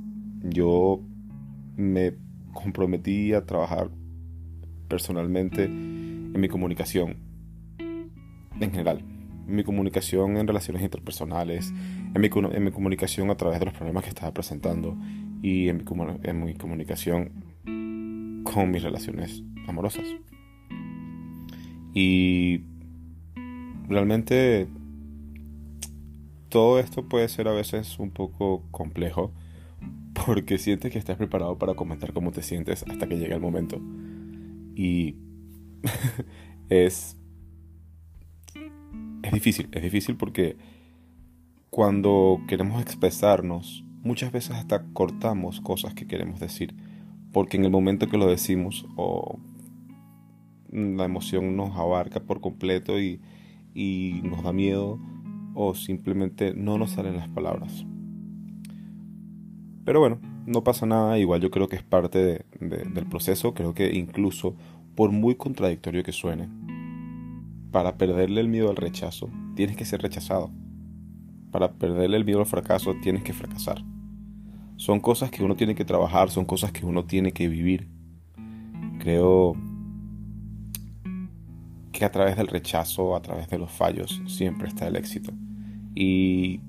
yo 0.42 1.00
me 1.76 2.14
comprometí 2.52 3.32
a 3.32 3.46
trabajar 3.46 3.90
personalmente 4.88 5.64
en 5.64 6.38
mi 6.38 6.48
comunicación 6.48 7.16
en 7.78 8.70
general. 8.70 9.11
Mi 9.46 9.64
comunicación 9.64 10.36
en 10.36 10.46
relaciones 10.46 10.82
interpersonales, 10.82 11.72
en 12.14 12.20
mi, 12.20 12.28
en 12.52 12.64
mi 12.64 12.70
comunicación 12.70 13.30
a 13.30 13.36
través 13.36 13.58
de 13.58 13.66
los 13.66 13.74
problemas 13.74 14.04
que 14.04 14.10
estaba 14.10 14.32
presentando 14.32 14.96
y 15.42 15.68
en 15.68 15.78
mi, 15.78 15.84
en 16.22 16.44
mi 16.44 16.54
comunicación 16.54 17.32
con 18.44 18.70
mis 18.70 18.82
relaciones 18.82 19.42
amorosas. 19.66 20.04
Y 21.94 22.62
realmente 23.88 24.68
todo 26.48 26.78
esto 26.78 27.08
puede 27.08 27.28
ser 27.28 27.48
a 27.48 27.52
veces 27.52 27.98
un 27.98 28.10
poco 28.10 28.62
complejo 28.70 29.32
porque 30.26 30.58
sientes 30.58 30.92
que 30.92 30.98
estás 30.98 31.16
preparado 31.16 31.58
para 31.58 31.74
comentar 31.74 32.12
cómo 32.12 32.30
te 32.30 32.42
sientes 32.42 32.84
hasta 32.88 33.08
que 33.08 33.18
llega 33.18 33.34
el 33.34 33.40
momento. 33.40 33.80
Y 34.74 35.16
es 36.68 37.16
es 39.32 39.36
difícil, 39.36 39.68
es 39.72 39.82
difícil 39.82 40.16
porque 40.16 40.56
cuando 41.70 42.42
queremos 42.48 42.82
expresarnos 42.82 43.82
muchas 44.02 44.30
veces 44.30 44.56
hasta 44.56 44.84
cortamos 44.92 45.62
cosas 45.62 45.94
que 45.94 46.06
queremos 46.06 46.38
decir, 46.38 46.74
porque 47.32 47.56
en 47.56 47.64
el 47.64 47.70
momento 47.70 48.08
que 48.08 48.18
lo 48.18 48.26
decimos 48.26 48.84
o 48.94 49.38
la 50.70 51.06
emoción 51.06 51.56
nos 51.56 51.74
abarca 51.78 52.20
por 52.20 52.42
completo 52.42 53.00
y, 53.00 53.20
nos 54.22 54.42
da 54.42 54.52
miedo 54.52 55.00
o 55.54 55.74
simplemente 55.74 56.52
no 56.54 56.76
nos 56.76 56.90
salen 56.90 57.16
las 57.16 57.28
palabras. 57.28 57.86
Pero 59.86 60.00
bueno, 60.00 60.20
no 60.44 60.62
pasa 60.62 60.84
nada, 60.84 61.18
igual 61.18 61.40
yo 61.40 61.50
creo 61.50 61.68
que 61.68 61.76
es 61.76 61.82
parte 61.82 62.44
del 62.60 63.06
proceso, 63.08 63.54
creo 63.54 63.72
que 63.72 63.94
incluso 63.94 64.56
por 64.94 65.10
muy 65.10 65.36
contradictorio 65.36 66.02
que 66.02 66.12
suene, 66.12 66.50
para 67.72 67.96
perderle 67.96 68.42
el 68.42 68.48
miedo 68.48 68.70
al 68.70 68.76
rechazo, 68.76 69.30
tienes 69.56 69.76
que 69.76 69.86
ser 69.86 70.02
rechazado. 70.02 70.50
Para 71.50 71.72
perderle 71.72 72.18
el 72.18 72.24
miedo 72.24 72.40
al 72.40 72.46
fracaso, 72.46 72.94
tienes 73.02 73.22
que 73.22 73.32
fracasar. 73.32 73.82
Son 74.76 75.00
cosas 75.00 75.30
que 75.30 75.42
uno 75.42 75.56
tiene 75.56 75.74
que 75.74 75.84
trabajar, 75.84 76.30
son 76.30 76.44
cosas 76.44 76.70
que 76.70 76.84
uno 76.84 77.04
tiene 77.04 77.32
que 77.32 77.48
vivir. 77.48 77.88
Creo 78.98 79.56
que 81.92 82.04
a 82.04 82.10
través 82.10 82.36
del 82.36 82.46
rechazo, 82.46 83.16
a 83.16 83.22
través 83.22 83.48
de 83.48 83.58
los 83.58 83.70
fallos, 83.70 84.22
siempre 84.26 84.68
está 84.68 84.86
el 84.86 84.96
éxito. 84.96 85.32
Y 85.94 86.60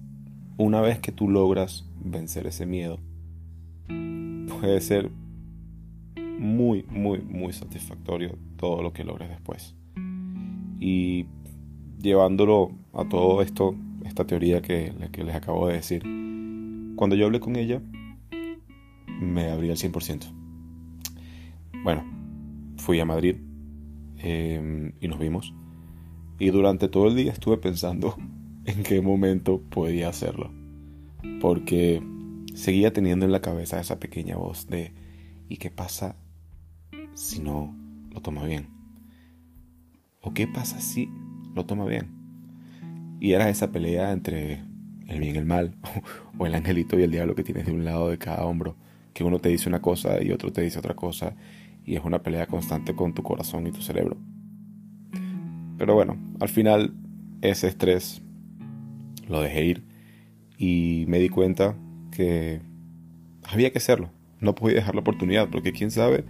una 0.58 0.82
vez 0.82 1.00
que 1.00 1.12
tú 1.12 1.30
logras 1.30 1.86
vencer 2.04 2.48
ese 2.48 2.66
miedo, 2.66 3.00
puede 4.60 4.80
ser 4.82 5.12
muy, 6.40 6.84
muy, 6.90 7.22
muy 7.22 7.52
satisfactorio 7.54 8.38
todo 8.58 8.82
lo 8.82 8.94
que 8.94 9.04
logres 9.04 9.30
después. 9.30 9.76
Y 10.80 11.26
llevándolo 12.02 12.72
a 12.94 13.08
todo 13.08 13.42
esto, 13.42 13.76
esta 14.06 14.26
teoría 14.26 14.62
que, 14.62 14.94
les 15.18 15.36
acabo 15.36 15.68
de 15.68 15.76
decir, 15.76 16.04
cuando 16.96 17.16
yo 17.16 17.26
hablé 17.26 17.40
con 17.40 17.56
ella, 17.56 17.82
me 19.20 19.50
abrí 19.50 19.70
al 19.70 19.78
100%. 19.78 20.32
Bueno, 21.84 22.04
fui 22.78 23.00
a 23.00 23.06
Madrid 23.06 23.38
em, 24.18 24.94
y 25.00 25.08
nos 25.08 25.20
vimos. 25.20 25.54
Y 26.40 26.50
durante 26.50 26.88
todo 26.88 27.08
el 27.08 27.16
día 27.16 27.32
estuve 27.32 27.58
pensando 27.58 28.16
en 28.66 28.84
qué 28.84 29.02
momento 29.02 29.62
podía 29.70 30.10
hacerlo. 30.10 30.52
Porque 31.42 32.02
seguía 32.54 32.94
teniendo 32.94 33.26
en 33.26 33.32
la 33.32 33.42
cabeza 33.42 33.80
esa 33.80 34.00
pequeña 34.00 34.38
voz 34.38 34.68
de 34.68 34.94
¿y 35.50 35.58
qué 35.58 35.70
pasa 35.70 36.16
si 37.14 37.40
no 37.40 37.76
lo 38.12 38.22
toma 38.22 38.46
bien? 38.46 38.73
¿O 40.24 40.34
qué 40.34 40.48
pasa 40.48 40.80
si 40.80 41.10
lo 41.54 41.66
toma 41.66 41.86
bien? 41.86 42.08
Y 43.20 43.34
era 43.34 43.50
esa 43.50 43.72
pelea 43.72 44.14
entre 44.14 44.64
el 45.08 45.20
bien 45.20 45.36
y 45.36 45.38
el 45.38 45.46
mal, 45.46 45.76
o 46.38 46.46
el 46.46 46.56
angelito 46.56 46.98
y 46.98 47.04
el 47.04 47.12
diablo 47.12 47.36
que 47.36 47.44
tienes 47.44 47.66
de 47.66 47.74
un 47.74 47.84
lado 47.84 48.10
de 48.10 48.18
cada 48.18 48.46
hombro 48.46 48.78
que 49.14 49.24
uno 49.24 49.40
te 49.40 49.50
dice 49.50 49.70
una 49.70 49.82
cosa 49.82 50.24
y 50.24 50.32
otro 50.32 50.52
te 50.52 50.62
dice 50.62 50.80
otra 50.80 50.96
cosa 50.96 51.36
y 51.86 51.96
es 51.96 52.04
una 52.04 52.24
pelea 52.24 52.48
constante 52.48 52.96
con 52.96 53.14
tu 53.14 53.22
corazón 53.22 53.68
y 53.68 53.72
tu 53.72 53.82
cerebro. 53.82 54.18
Pero 55.78 55.94
bueno, 55.94 56.18
al 56.40 56.50
final 56.50 56.94
ese 57.42 57.68
estrés 57.68 58.22
lo 59.28 59.42
dejé 59.42 59.66
ir 59.66 59.84
y 60.58 61.04
me 61.10 61.20
di 61.20 61.28
cuenta 61.28 61.76
que 62.12 62.62
había 63.44 63.72
que 63.72 63.80
hacerlo. 63.80 64.10
No 64.40 64.56
podía 64.56 64.76
dejar 64.76 64.96
la 64.96 65.02
oportunidad 65.02 65.50
porque 65.50 65.74
quién 65.74 65.92
sabe 65.92 66.24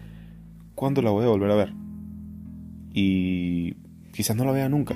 cuándo 0.76 1.02
la 1.04 1.12
voy 1.12 1.26
a 1.26 1.30
volver 1.30 1.52
a 1.52 1.56
ver. 1.56 1.74
Y 2.94 3.76
quizás 4.14 4.38
no 4.38 4.46
la 4.46 4.54
vea 4.54 4.70
nunca. 4.70 4.96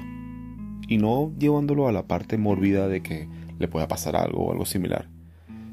Y 0.88 0.98
no 0.98 1.34
llevándolo 1.38 1.90
a 1.90 1.92
la 1.92 2.08
parte 2.08 2.38
mórbida 2.38 2.88
de 2.88 3.02
que 3.02 3.28
le 3.60 3.68
pueda 3.68 3.88
pasar 3.88 4.16
algo 4.16 4.46
o 4.46 4.52
algo 4.52 4.66
similar, 4.66 5.10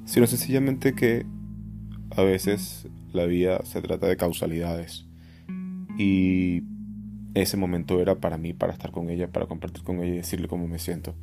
sino 0.06 0.26
sencillamente 0.26 0.94
que 0.94 1.24
a 2.16 2.22
veces 2.22 2.88
la 3.12 3.26
vida 3.26 3.60
se 3.64 3.80
trata 3.80 4.08
de 4.08 4.16
causalidades. 4.16 5.06
Y 5.96 6.64
ese 7.34 7.56
momento 7.56 8.00
era 8.00 8.16
para 8.16 8.38
mí, 8.38 8.52
para 8.52 8.72
estar 8.72 8.90
con 8.90 9.10
ella, 9.10 9.30
para 9.30 9.46
compartir 9.46 9.84
con 9.84 9.98
ella 9.98 10.14
y 10.14 10.16
decirle 10.16 10.48
cómo 10.48 10.66
me 10.66 10.78
siento. 10.78 11.14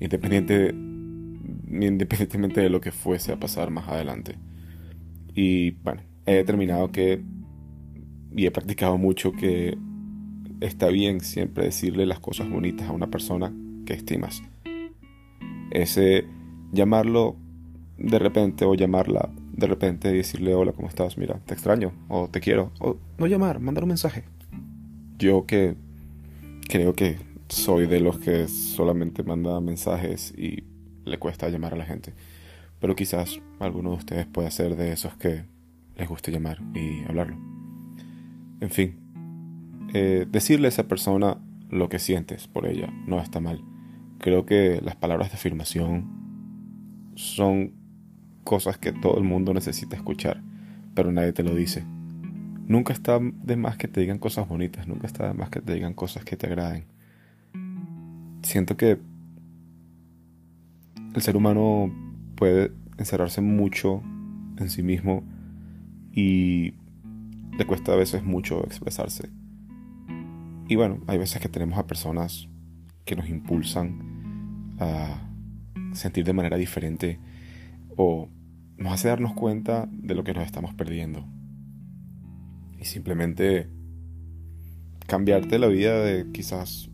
Independiente, 0.00 0.74
independientemente 0.74 2.60
de 2.60 2.70
lo 2.70 2.80
que 2.80 2.92
fuese 2.92 3.32
a 3.32 3.40
pasar 3.40 3.70
más 3.70 3.88
adelante. 3.88 4.36
Y 5.34 5.70
bueno, 5.82 6.02
he 6.26 6.34
determinado 6.34 6.90
que, 6.90 7.22
y 8.36 8.46
he 8.46 8.50
practicado 8.50 8.98
mucho 8.98 9.32
que 9.32 9.78
está 10.60 10.88
bien 10.88 11.20
siempre 11.20 11.64
decirle 11.64 12.06
las 12.06 12.20
cosas 12.20 12.48
bonitas 12.48 12.88
a 12.88 12.92
una 12.92 13.08
persona 13.08 13.52
que 13.86 13.94
estimas. 13.94 14.42
Ese 15.70 16.24
llamarlo 16.72 17.36
de 17.98 18.18
repente 18.18 18.64
o 18.64 18.74
llamarla 18.74 19.30
de 19.52 19.66
repente 19.66 20.10
y 20.10 20.16
decirle 20.16 20.54
hola, 20.54 20.72
¿cómo 20.72 20.88
estás? 20.88 21.18
Mira, 21.18 21.38
te 21.44 21.54
extraño 21.54 21.92
o 22.08 22.28
te 22.28 22.40
quiero. 22.40 22.72
O 22.80 22.96
no 23.18 23.26
llamar, 23.26 23.60
mandar 23.60 23.84
un 23.84 23.88
mensaje. 23.88 24.24
Yo 25.18 25.46
que 25.46 25.76
creo 26.68 26.94
que 26.94 27.18
soy 27.48 27.86
de 27.86 28.00
los 28.00 28.18
que 28.18 28.48
solamente 28.48 29.22
manda 29.22 29.60
mensajes 29.60 30.32
y 30.36 30.64
le 31.04 31.18
cuesta 31.18 31.48
llamar 31.48 31.74
a 31.74 31.76
la 31.76 31.84
gente. 31.84 32.14
Pero 32.80 32.96
quizás 32.96 33.40
alguno 33.58 33.90
de 33.90 33.96
ustedes 33.96 34.26
pueda 34.26 34.50
ser 34.50 34.76
de 34.76 34.92
esos 34.92 35.14
que 35.16 35.44
les 35.96 36.08
guste 36.08 36.32
llamar 36.32 36.58
y 36.74 37.04
hablarlo. 37.04 37.36
En 38.60 38.70
fin, 38.70 38.99
eh, 39.92 40.26
decirle 40.30 40.66
a 40.66 40.70
esa 40.70 40.88
persona 40.88 41.38
lo 41.68 41.88
que 41.88 41.98
sientes 41.98 42.48
por 42.48 42.66
ella 42.66 42.92
no 43.06 43.20
está 43.20 43.40
mal. 43.40 43.62
Creo 44.18 44.46
que 44.46 44.80
las 44.82 44.96
palabras 44.96 45.30
de 45.30 45.36
afirmación 45.36 47.12
son 47.14 47.72
cosas 48.44 48.78
que 48.78 48.92
todo 48.92 49.18
el 49.18 49.24
mundo 49.24 49.54
necesita 49.54 49.96
escuchar, 49.96 50.42
pero 50.94 51.12
nadie 51.12 51.32
te 51.32 51.42
lo 51.42 51.54
dice. 51.54 51.84
Nunca 52.66 52.92
está 52.92 53.18
de 53.20 53.56
más 53.56 53.76
que 53.76 53.88
te 53.88 54.00
digan 54.00 54.18
cosas 54.18 54.48
bonitas, 54.48 54.86
nunca 54.86 55.06
está 55.06 55.28
de 55.28 55.34
más 55.34 55.50
que 55.50 55.60
te 55.60 55.74
digan 55.74 55.94
cosas 55.94 56.24
que 56.24 56.36
te 56.36 56.46
agraden. 56.46 56.84
Siento 58.42 58.76
que 58.76 58.98
el 61.14 61.22
ser 61.22 61.36
humano 61.36 61.92
puede 62.36 62.72
encerrarse 62.98 63.40
mucho 63.40 64.02
en 64.58 64.70
sí 64.70 64.82
mismo 64.82 65.24
y 66.12 66.74
le 67.58 67.66
cuesta 67.66 67.92
a 67.92 67.96
veces 67.96 68.22
mucho 68.22 68.64
expresarse. 68.64 69.30
Y 70.70 70.76
bueno, 70.76 71.00
hay 71.08 71.18
veces 71.18 71.42
que 71.42 71.48
tenemos 71.48 71.76
a 71.80 71.88
personas 71.88 72.48
que 73.04 73.16
nos 73.16 73.28
impulsan 73.28 74.76
a 74.78 75.28
sentir 75.94 76.24
de 76.24 76.32
manera 76.32 76.56
diferente 76.58 77.18
o 77.96 78.28
nos 78.76 78.92
hace 78.92 79.08
darnos 79.08 79.34
cuenta 79.34 79.88
de 79.90 80.14
lo 80.14 80.22
que 80.22 80.32
nos 80.32 80.46
estamos 80.46 80.72
perdiendo. 80.74 81.26
Y 82.78 82.84
simplemente 82.84 83.68
cambiarte 85.08 85.58
la 85.58 85.66
vida 85.66 86.04
de 86.04 86.30
quizás 86.30 86.88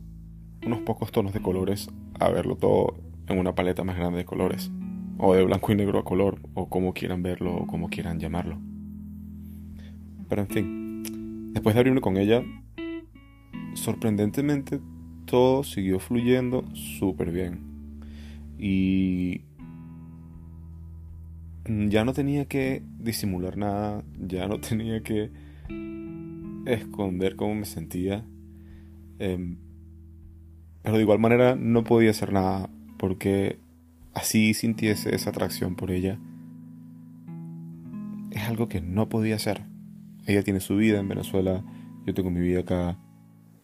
unos 0.64 0.80
pocos 0.80 1.12
tonos 1.12 1.35
de 1.35 1.42
colores 1.42 1.90
a 2.18 2.30
verlo 2.30 2.56
todo 2.56 2.97
en 3.26 3.38
una 3.38 3.54
paleta 3.54 3.85
más 3.85 3.99
grande 3.99 4.16
de 4.16 4.25
colores. 4.25 4.71
O 5.18 5.35
de 5.35 5.45
blanco 5.45 5.71
y 5.71 5.75
negro 5.75 5.99
a 5.99 6.04
color, 6.04 6.40
o 6.54 6.71
como 6.71 6.95
quieran 6.95 7.23
verlo, 7.23 7.54
o 7.54 7.66
como 7.66 7.90
quieran 7.90 8.21
llamarlo. 8.21 8.59
Pero 10.30 10.40
en 10.40 10.49
fin, 10.49 11.52
después 11.52 11.75
de 11.75 11.80
abrirme 11.80 12.00
con 12.00 12.16
ella, 12.16 12.42
sorprendentemente 13.76 14.80
todo 15.26 15.64
siguió 15.64 15.99
fluyendo 15.99 16.64
súper 16.75 17.30
bien. 17.30 17.61
Y 18.59 19.42
ya 21.66 22.04
no 22.04 22.12
tenía 22.12 22.47
que 22.47 22.83
disimular 22.99 23.56
nada, 23.56 24.04
ya 24.18 24.49
no 24.49 24.61
tenía 24.61 25.02
que 25.02 25.30
esconder 26.66 27.37
cómo 27.37 27.54
me 27.54 27.64
sentía. 27.64 28.25
Em, 29.18 29.56
pero 30.83 30.97
de 30.97 31.02
igual 31.02 31.18
manera 31.18 31.56
no 31.56 31.85
podía 31.85 32.11
hacer 32.11 32.33
nada 32.33 32.71
porque 32.99 33.59
así 34.14 34.54
sintiese 34.54 35.14
esa 35.14 35.30
atracción 35.30 35.76
por 35.76 35.90
ella. 35.90 36.18
Es 38.31 38.42
algo 38.42 38.68
que 38.68 38.81
no 38.81 39.09
podía 39.09 39.37
hacer. 39.37 39.62
Ella 40.27 40.42
tiene 40.42 40.61
su 40.61 40.77
vida 40.77 40.98
en 40.98 41.09
Venezuela, 41.09 41.64
yo 42.07 42.14
tengo 42.14 42.31
mi 42.31 42.40
vida 42.40 42.61
acá. 42.61 42.98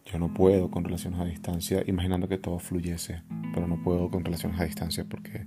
Yo 0.04 0.18
no 0.18 0.34
puedo 0.34 0.70
con 0.70 0.84
relaciones 0.84 1.20
a 1.20 1.24
distancia, 1.24 1.82
imaginando 1.86 2.28
que 2.28 2.38
todo 2.38 2.58
fluyese, 2.58 3.22
pero 3.54 3.66
no 3.66 3.82
puedo 3.82 4.10
con 4.10 4.24
relaciones 4.24 4.60
a 4.60 4.64
distancia 4.64 5.04
porque 5.04 5.46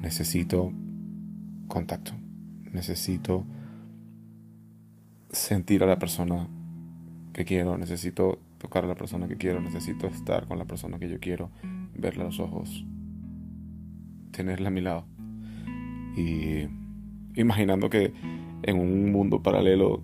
necesito 0.00 0.72
contacto. 1.68 2.12
Necesito 2.72 3.46
sentir 5.30 5.82
a 5.82 5.86
la 5.86 5.98
persona 5.98 6.48
que 7.32 7.44
quiero, 7.44 7.76
necesito 7.76 8.38
tocar 8.58 8.84
a 8.84 8.88
la 8.88 8.94
persona 8.94 9.28
que 9.28 9.36
quiero, 9.36 9.60
necesito 9.60 10.06
estar 10.06 10.46
con 10.46 10.58
la 10.58 10.64
persona 10.64 10.98
que 10.98 11.08
yo 11.08 11.20
quiero, 11.20 11.50
verle 11.94 12.22
a 12.22 12.26
los 12.26 12.40
ojos, 12.40 12.84
tenerla 14.32 14.68
a 14.68 14.72
mi 14.72 14.80
lado. 14.80 15.06
Y 16.16 16.66
imaginando 17.34 17.90
que 17.90 18.12
en 18.62 18.78
un 18.78 19.12
mundo 19.12 19.42
paralelo 19.42 20.02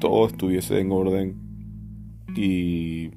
todo 0.00 0.26
estuviese 0.26 0.80
en 0.80 0.92
orden 0.92 1.45
y 2.34 3.10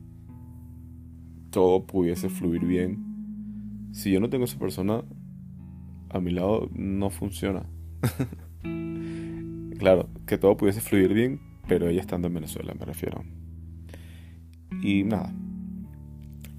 todo 1.51 1.85
pudiese 1.85 2.29
fluir 2.29 2.65
bien. 2.65 3.89
Si 3.91 4.11
yo 4.11 4.19
no 4.19 4.29
tengo 4.29 4.45
esa 4.45 4.59
persona, 4.59 5.03
a 6.09 6.19
mi 6.19 6.31
lado 6.31 6.69
no 6.73 7.09
funciona. 7.09 7.65
claro, 9.77 10.09
que 10.25 10.37
todo 10.37 10.57
pudiese 10.57 10.81
fluir 10.81 11.13
bien, 11.13 11.39
pero 11.67 11.87
ella 11.89 12.01
estando 12.01 12.27
en 12.27 12.35
Venezuela, 12.35 12.73
me 12.77 12.85
refiero. 12.85 13.23
Y 14.81 15.03
nada, 15.03 15.33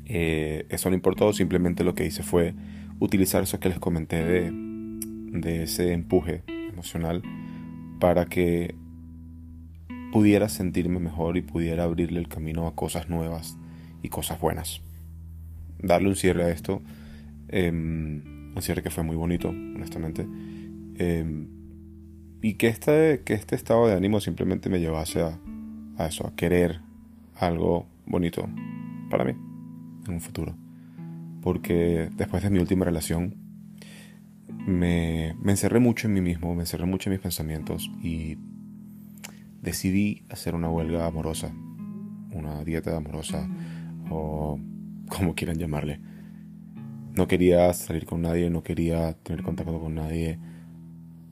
eh, 0.07 0.67
eso 0.69 0.91
no 0.91 0.97
importó, 0.97 1.33
simplemente 1.33 1.85
lo 1.85 1.95
que 1.95 2.05
hice 2.05 2.23
fue 2.23 2.55
utilizar 2.99 3.43
eso 3.43 3.61
que 3.61 3.69
les 3.69 3.79
comenté 3.79 4.25
de, 4.25 4.51
de 4.53 5.63
ese 5.63 5.93
empuje 5.93 6.43
emocional 6.49 7.23
para 8.01 8.27
que 8.27 8.75
pudiera 10.13 10.49
sentirme 10.49 10.99
mejor 10.99 11.37
y 11.37 11.43
pudiera 11.43 11.85
abrirle 11.85 12.21
el 12.21 12.29
camino 12.29 12.67
a 12.67 12.75
cosas 12.75 13.09
nuevas 13.09 13.57
y 14.03 14.09
cosas 14.09 14.41
buenas. 14.41 14.81
Darle 15.79 16.09
un 16.09 16.17
cierre 16.17 16.45
a 16.45 16.51
esto. 16.51 16.83
Eh, 17.49 17.71
un 17.71 18.63
cierre 18.63 18.83
que 18.83 18.91
fue 18.91 19.05
muy 19.05 19.17
bonito, 19.17 19.49
honestamente. 19.49 20.27
Em, 20.97 21.49
y 22.43 22.55
que 22.55 22.69
este, 22.69 23.23
que 23.25 23.35
este 23.35 23.55
estado 23.55 23.87
de 23.87 23.95
ánimo 23.95 24.21
simplemente 24.21 24.69
me 24.69 24.81
llevase 24.81 25.23
a, 25.23 25.39
a 25.97 26.07
eso, 26.07 26.27
a 26.27 26.35
querer 26.35 26.81
algo 27.37 27.87
bonito 28.07 28.49
para 29.11 29.25
mí 29.25 29.33
en 30.07 30.15
un 30.15 30.21
futuro. 30.21 30.57
Porque 31.43 32.11
después 32.17 32.43
de 32.43 32.51
mi 32.51 32.59
última 32.59 32.85
relación 32.85 33.35
me, 34.67 35.37
me 35.43 35.53
encerré 35.53 35.81
mucho 35.81 36.07
en 36.07 36.15
mí 36.15 36.21
mismo, 36.21 36.55
me 36.55 36.63
encerré 36.63 36.87
mucho 36.87 37.09
en 37.09 37.15
mis 37.15 37.23
pensamientos 37.23 37.91
y 38.03 38.37
decidí 39.61 40.25
hacer 40.29 40.55
una 40.55 40.69
huelga 40.69 41.07
amorosa, 41.07 41.53
una 42.33 42.65
dieta 42.65 42.97
amorosa 42.97 43.49
o 44.11 44.59
como 45.09 45.35
quieran 45.35 45.59
llamarle. 45.59 46.01
No 47.15 47.27
quería 47.27 47.73
salir 47.73 48.07
con 48.07 48.23
nadie, 48.23 48.51
no 48.51 48.63
quería 48.63 49.15
tener 49.15 49.43
contacto 49.43 49.81
con 49.81 49.95
nadie 49.95 50.39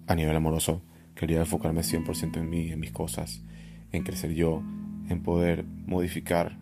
a 0.07 0.15
nivel 0.15 0.37
amoroso. 0.37 0.83
Quería 1.15 1.41
enfocarme 1.41 1.83
100% 1.83 2.37
en 2.37 2.51
mí, 2.51 2.71
en 2.71 2.81
mis 2.81 2.93
cosas, 2.93 3.45
en 3.93 4.03
crecer 4.03 4.35
yo, 4.35 4.63
en 5.09 5.23
poder 5.23 5.65
modificar 5.65 6.59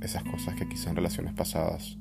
esas 0.00 0.24
cosas 0.24 0.54
que 0.54 0.68
quizá 0.68 0.90
en 0.90 0.96
relaciones 0.96 1.34
pasadas 1.34 1.98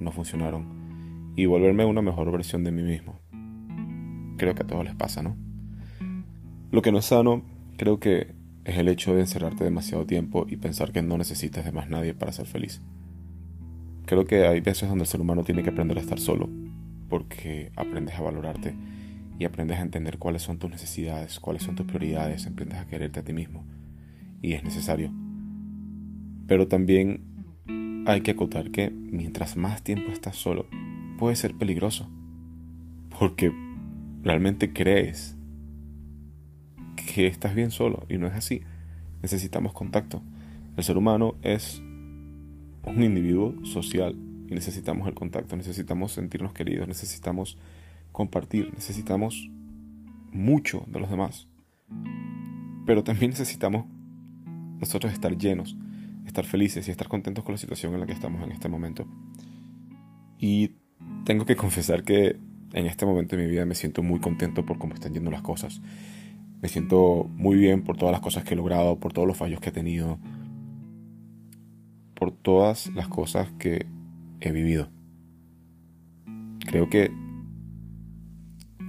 no 0.00 0.10
funcionaron 0.10 1.32
y 1.36 1.46
volverme 1.46 1.84
una 1.84 2.02
mejor 2.02 2.30
versión 2.30 2.64
de 2.64 2.72
mí 2.72 2.82
mismo. 2.82 3.20
Creo 4.38 4.54
que 4.54 4.62
a 4.62 4.66
todos 4.66 4.84
les 4.84 4.94
pasa, 4.94 5.22
¿no? 5.22 5.36
Lo 6.70 6.82
que 6.82 6.92
no 6.92 6.98
es 6.98 7.06
sano, 7.06 7.42
creo 7.76 7.98
que 7.98 8.34
es 8.64 8.78
el 8.78 8.88
hecho 8.88 9.14
de 9.14 9.20
encerrarte 9.22 9.64
demasiado 9.64 10.06
tiempo 10.06 10.46
y 10.48 10.56
pensar 10.56 10.92
que 10.92 11.02
no 11.02 11.18
necesitas 11.18 11.64
de 11.64 11.72
más 11.72 11.88
nadie 11.88 12.14
para 12.14 12.32
ser 12.32 12.46
feliz. 12.46 12.80
Creo 14.06 14.24
que 14.24 14.46
hay 14.46 14.60
veces 14.60 14.88
donde 14.88 15.04
el 15.04 15.08
ser 15.08 15.20
humano 15.20 15.44
tiene 15.44 15.62
que 15.62 15.70
aprender 15.70 15.98
a 15.98 16.00
estar 16.00 16.18
solo, 16.18 16.48
porque 17.08 17.72
aprendes 17.76 18.14
a 18.16 18.22
valorarte 18.22 18.74
y 19.38 19.44
aprendes 19.44 19.78
a 19.78 19.82
entender 19.82 20.18
cuáles 20.18 20.42
son 20.42 20.58
tus 20.58 20.70
necesidades, 20.70 21.40
cuáles 21.40 21.62
son 21.62 21.74
tus 21.74 21.86
prioridades, 21.86 22.46
aprendes 22.46 22.78
a 22.78 22.86
quererte 22.86 23.20
a 23.20 23.24
ti 23.24 23.32
mismo. 23.32 23.64
Y 24.40 24.52
es 24.54 24.64
necesario. 24.64 25.12
Pero 26.46 26.68
también 26.68 28.04
hay 28.06 28.20
que 28.20 28.32
acotar 28.32 28.70
que 28.70 28.90
mientras 28.90 29.56
más 29.56 29.82
tiempo 29.82 30.12
estás 30.12 30.36
solo, 30.36 30.66
puede 31.18 31.36
ser 31.36 31.54
peligroso. 31.54 32.08
Porque 33.18 33.52
realmente 34.22 34.72
crees 34.72 35.36
que 37.06 37.26
estás 37.26 37.54
bien 37.54 37.70
solo 37.70 38.06
y 38.08 38.18
no 38.18 38.26
es 38.26 38.34
así. 38.34 38.62
Necesitamos 39.22 39.72
contacto. 39.72 40.22
El 40.76 40.84
ser 40.84 40.96
humano 40.96 41.34
es 41.42 41.82
un 42.84 43.02
individuo 43.02 43.54
social 43.64 44.16
y 44.48 44.54
necesitamos 44.54 45.06
el 45.08 45.14
contacto, 45.14 45.56
necesitamos 45.56 46.12
sentirnos 46.12 46.52
queridos, 46.52 46.88
necesitamos 46.88 47.58
compartir, 48.10 48.72
necesitamos 48.74 49.50
mucho 50.32 50.84
de 50.88 51.00
los 51.00 51.10
demás. 51.10 51.46
Pero 52.86 53.04
también 53.04 53.30
necesitamos 53.30 53.86
nosotros 54.78 55.12
estar 55.12 55.36
llenos, 55.36 55.76
estar 56.26 56.44
felices 56.44 56.88
y 56.88 56.90
estar 56.90 57.08
contentos 57.08 57.44
con 57.44 57.52
la 57.52 57.58
situación 57.58 57.94
en 57.94 58.00
la 58.00 58.06
que 58.06 58.12
estamos 58.12 58.42
en 58.42 58.52
este 58.52 58.68
momento. 58.68 59.06
Y 60.38 60.72
tengo 61.24 61.46
que 61.46 61.56
confesar 61.56 62.02
que 62.02 62.36
en 62.72 62.86
este 62.86 63.06
momento 63.06 63.36
de 63.36 63.44
mi 63.44 63.50
vida 63.50 63.64
me 63.64 63.74
siento 63.74 64.02
muy 64.02 64.20
contento 64.20 64.66
por 64.66 64.78
cómo 64.78 64.94
están 64.94 65.14
yendo 65.14 65.30
las 65.30 65.42
cosas. 65.42 65.80
Me 66.62 66.68
siento 66.68 67.28
muy 67.34 67.56
bien 67.56 67.82
por 67.82 67.96
todas 67.96 68.12
las 68.12 68.20
cosas 68.20 68.44
que 68.44 68.54
he 68.54 68.56
logrado, 68.56 69.00
por 69.00 69.12
todos 69.12 69.26
los 69.26 69.36
fallos 69.36 69.60
que 69.60 69.70
he 69.70 69.72
tenido, 69.72 70.20
por 72.14 72.30
todas 72.30 72.86
las 72.94 73.08
cosas 73.08 73.50
que 73.58 73.86
he 74.40 74.52
vivido. 74.52 74.88
Creo 76.60 76.88
que 76.88 77.10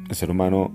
el 0.08 0.16
ser 0.16 0.30
humano 0.30 0.72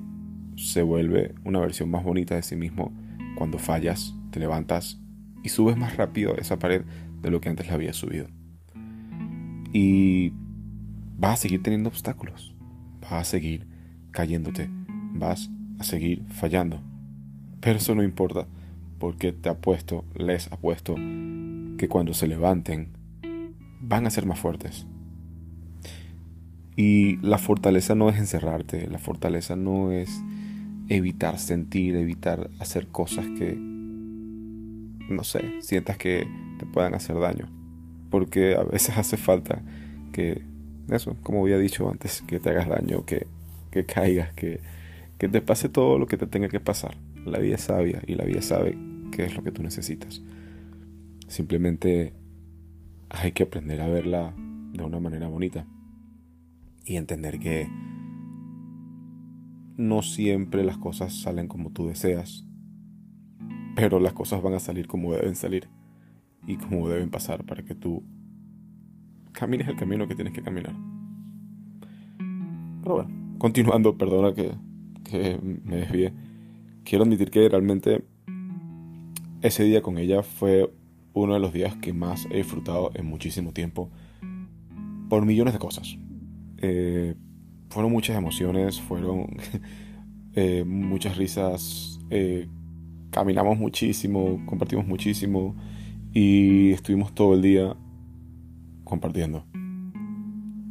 se 0.57 0.83
vuelve 0.83 1.37
una 1.45 1.61
versión 1.61 1.89
más 1.89 2.03
bonita 2.03 2.35
de 2.35 2.43
sí 2.43 2.57
mismo 2.57 2.93
cuando 3.37 3.61
fallas, 3.61 4.17
te 4.33 4.41
levantas 4.41 5.01
y 5.45 5.51
subes 5.51 5.77
más 5.77 5.97
rápido 5.97 6.37
esa 6.37 6.59
pared 6.59 6.83
de 7.23 7.31
lo 7.31 7.41
que 7.41 7.49
antes 7.49 7.69
la 7.69 7.75
había 7.75 7.93
subido. 7.93 8.27
Y 9.73 10.33
vas 11.17 11.35
a 11.35 11.43
seguir 11.43 11.63
teniendo 11.63 11.91
obstáculos, 11.91 12.57
vas 13.01 13.13
a 13.13 13.25
seguir 13.25 13.69
cayéndote, 14.11 14.69
vas 15.13 15.49
a 15.79 15.85
seguir 15.85 16.25
fallando. 16.31 16.88
Pero 17.61 17.79
eso 17.79 17.95
no 17.95 18.03
importa, 18.03 18.47
porque 18.99 19.33
te 19.33 19.49
apuesto, 19.49 20.05
les 20.15 20.51
apuesto, 20.53 20.95
que 20.95 21.89
cuando 21.89 22.15
se 22.15 22.27
levanten 22.27 22.89
van 23.81 24.07
a 24.07 24.11
ser 24.11 24.27
más 24.27 24.39
fuertes. 24.39 24.87
Y 26.77 27.17
la 27.17 27.39
fortaleza 27.39 27.95
no 27.95 28.09
es 28.09 28.19
encerrarte, 28.19 28.87
la 28.89 28.99
fortaleza 28.99 29.57
no 29.57 29.91
es 29.91 30.23
evitar 30.89 31.39
sentir, 31.39 31.97
evitar 31.97 32.51
hacer 32.61 32.87
cosas 32.87 33.27
que, 33.39 33.57
no 33.57 35.25
sé, 35.25 35.61
sientas 35.61 35.97
que 35.97 36.27
te 36.59 36.67
puedan 36.67 36.95
hacer 36.95 37.19
daño. 37.19 37.49
Porque 38.11 38.55
a 38.55 38.63
veces 38.63 38.97
hace 38.97 39.17
falta 39.17 39.63
que, 40.13 40.43
eso, 40.89 41.17
como 41.23 41.43
había 41.43 41.59
dicho 41.59 41.91
antes, 41.91 42.23
que 42.23 42.41
te 42.41 42.51
hagas 42.51 42.69
daño, 42.69 43.05
que, 43.05 43.27
que 43.71 43.85
caigas, 43.85 44.33
que, 44.35 44.61
que 45.19 45.29
te 45.29 45.41
pase 45.41 45.69
todo 45.69 45.99
lo 45.99 46.07
que 46.07 46.17
te 46.17 46.27
tenga 46.27 46.49
que 46.49 46.61
pasar. 46.61 46.97
La 47.29 47.39
vida 47.39 47.57
es 47.57 47.63
sabia 47.63 48.03
y 48.07 48.15
la 48.15 48.25
vida 48.25 48.43
sabe 48.43 48.77
qué 49.13 49.25
es 49.25 49.37
lo 49.37 49.43
que 49.43 49.53
tú 49.53 49.63
necesitas. 49.63 50.23
Simplemente 51.27 52.15
hay 53.11 53.33
que 53.33 53.45
aprender 53.45 53.81
a 53.81 53.89
verla 53.89 54.35
de 54.73 54.83
una 54.83 55.01
manera 55.01 55.29
bonita 55.29 55.67
y 56.85 56.97
entender 56.97 57.39
que 57.39 57.69
no 59.77 60.03
siempre 60.03 60.65
las 60.65 60.79
cosas 60.79 61.15
salen 61.15 61.49
como 61.49 61.71
tú 61.71 61.87
deseas, 61.87 62.45
pero 63.77 64.01
las 64.01 64.13
cosas 64.13 64.43
van 64.43 64.55
a 64.55 64.61
salir 64.61 64.89
como 64.89 65.13
deben 65.13 65.37
salir 65.37 65.69
y 66.47 66.57
como 66.57 66.89
deben 66.89 67.11
pasar 67.11 67.45
para 67.45 67.63
que 67.63 67.75
tú 67.75 68.03
camines 69.33 69.69
el 69.69 69.77
camino 69.77 70.09
que 70.09 70.15
tienes 70.15 70.33
que 70.33 70.43
caminar. 70.43 70.75
Pero 72.83 72.95
bueno, 72.95 73.39
continuando, 73.39 73.97
perdona 73.97 74.35
que, 74.35 74.53
que 75.05 75.39
me 75.43 75.77
desvíe, 75.77 76.13
quiero 76.89 77.05
admitir 77.05 77.31
que 77.31 77.47
realmente 77.49 78.03
ese 79.43 79.63
día 79.65 79.83
con 79.83 79.99
ella 79.99 80.23
fue 80.23 80.73
uno 81.13 81.35
de 81.35 81.41
los 81.41 81.53
días 81.53 81.77
que 81.77 81.93
más 81.93 82.27
he 82.31 82.39
disfrutado 82.39 82.93
en 82.95 83.05
muchísimo 83.05 83.53
tiempo 83.53 83.91
por 85.11 85.27
millones 85.27 85.53
de 85.53 85.59
cosas. 85.59 85.99
Eh, 86.59 87.15
fueron 87.69 87.93
muchas 87.93 88.17
emociones, 88.17 88.81
fueron 88.81 89.27
eh, 90.35 90.65
muchas 90.65 91.19
risas, 91.19 92.01
eh, 92.09 92.49
caminamos 93.11 93.59
muchísimo, 93.59 94.43
compartimos 94.47 94.87
muchísimo 94.87 95.55
y 96.15 96.71
estuvimos 96.71 97.15
todo 97.15 97.35
el 97.35 97.43
día 97.43 97.77
compartiendo. 98.85 99.45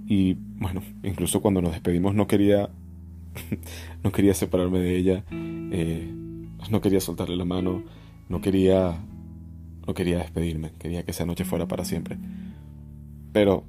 Y 0.08 0.36
bueno, 0.60 0.82
incluso 1.04 1.42
cuando 1.42 1.62
nos 1.62 1.74
despedimos 1.74 2.16
no 2.16 2.26
quería, 2.26 2.72
no 4.04 4.12
quería 4.12 4.34
separarme 4.34 4.80
de 4.80 4.98
ella, 4.98 5.24
no 5.70 6.82
quería 6.82 7.00
soltarle 7.00 7.36
la 7.36 7.46
mano, 7.46 7.84
no 8.30 8.42
quería, 8.42 8.98
no 9.86 9.94
quería 9.94 10.20
despedirme, 10.20 10.72
quería 10.80 11.04
que 11.04 11.12
esa 11.12 11.26
noche 11.26 11.46
fuera 11.46 11.68
para 11.68 11.86
siempre. 11.86 12.18
Pero 13.32 13.66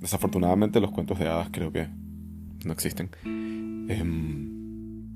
desafortunadamente 0.00 0.80
los 0.80 0.90
cuentos 0.90 1.18
de 1.18 1.28
hadas 1.28 1.48
creo 1.50 1.72
que 1.72 1.88
no 2.64 2.72
existen. 2.72 3.10
Em, 3.24 5.12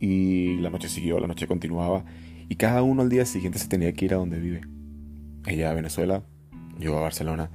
y 0.00 0.56
la 0.58 0.70
noche 0.70 0.88
siguió, 0.88 1.18
la 1.18 1.26
noche 1.26 1.46
continuaba 1.46 2.04
y 2.48 2.56
cada 2.56 2.82
uno 2.82 3.02
al 3.02 3.08
día 3.08 3.24
siguiente 3.24 3.58
se 3.58 3.68
tenía 3.68 3.92
que 3.92 4.04
ir 4.04 4.14
a 4.14 4.18
donde 4.18 4.38
vive. 4.38 4.62
Ella 5.46 5.70
a 5.70 5.74
Venezuela, 5.74 6.22
yo 6.78 6.96
a 6.96 7.00
Barcelona 7.00 7.50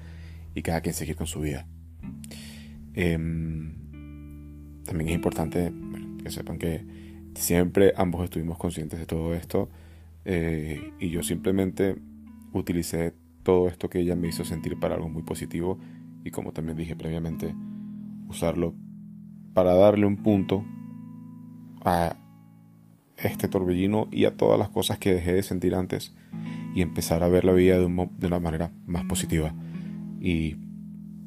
y 0.56 0.62
cada 0.62 0.82
quien 0.82 0.94
seguir 0.94 1.16
con 1.16 1.28
su 1.28 1.42
vida. 1.42 1.68
Em, 2.94 3.76
también 4.84 5.10
es 5.10 5.16
importante 5.16 5.72
que 6.24 6.32
sepan 6.32 6.58
que 6.58 6.99
siempre 7.36 7.94
ambos 7.96 8.24
estuvimos 8.24 8.58
conscientes 8.58 9.00
de 9.00 9.06
todo 9.06 9.34
esto 9.34 9.70
eh, 10.26 10.94
y 11.00 11.10
yo 11.10 11.24
simplemente 11.24 11.96
utilicé 12.54 13.14
todo 13.44 13.68
esto 13.68 13.90
que 13.90 14.00
ella 14.00 14.16
me 14.16 14.28
hizo 14.28 14.44
sentir 14.44 14.80
para 14.80 14.96
algo 14.96 15.10
muy 15.10 15.24
positivo 15.24 15.80
y 16.24 16.32
como 16.32 16.52
también 16.52 16.78
dije 16.78 16.96
previamente, 16.96 17.56
usarlo 18.28 18.74
para 19.54 19.74
darle 19.74 20.06
un 20.06 20.18
punto 20.18 20.66
a 21.84 22.16
este 23.18 23.48
torbellino 23.48 24.08
y 24.12 24.26
a 24.26 24.36
todas 24.36 24.60
las 24.60 24.70
cosas 24.70 24.98
que 24.98 25.14
dejé 25.14 25.34
de 25.34 25.44
sentir 25.44 25.76
antes 25.76 26.16
y 26.74 26.82
empezar 26.82 27.24
a 27.24 27.28
ver 27.28 27.46
la 27.46 27.54
vida 27.54 27.78
de, 27.78 27.86
una 27.86 28.40
manera 28.40 28.72
más 28.86 29.04
positiva 29.06 29.54
y 30.20 30.56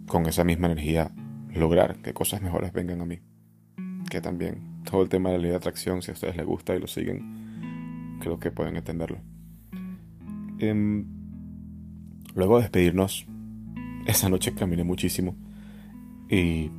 con 0.07 0.27
esa 0.27 0.45
misma 0.45 0.67
energía 0.67 1.11
lograr 1.55 1.97
que 1.97 2.15
cosas 2.15 2.43
mejores 2.43 2.73
vengan 2.73 3.01
a 3.01 3.05
mí. 3.05 3.21
Que 4.11 4.21
también 4.21 4.72
todo 4.85 5.03
el 5.03 5.09
tema 5.09 5.31
de 5.31 5.37
la 5.37 5.43
ley 5.43 5.51
de 5.51 5.57
atracción, 5.57 6.03
si 6.03 6.11
a 6.11 6.15
ustedes 6.15 6.37
les 6.37 6.47
gusta 6.47 6.75
y 6.75 6.81
lo 6.81 6.87
siguen, 6.87 8.19
creo 8.21 8.39
que 8.39 8.51
pueden 8.51 8.77
entenderlo. 8.77 9.19
Em, 10.59 11.07
luego 12.35 12.57
de 12.57 12.63
despedirnos, 12.63 13.27
esa 14.07 14.29
noche 14.29 14.55
caminé 14.55 14.85
muchísimo 14.85 15.37
y 16.29 16.71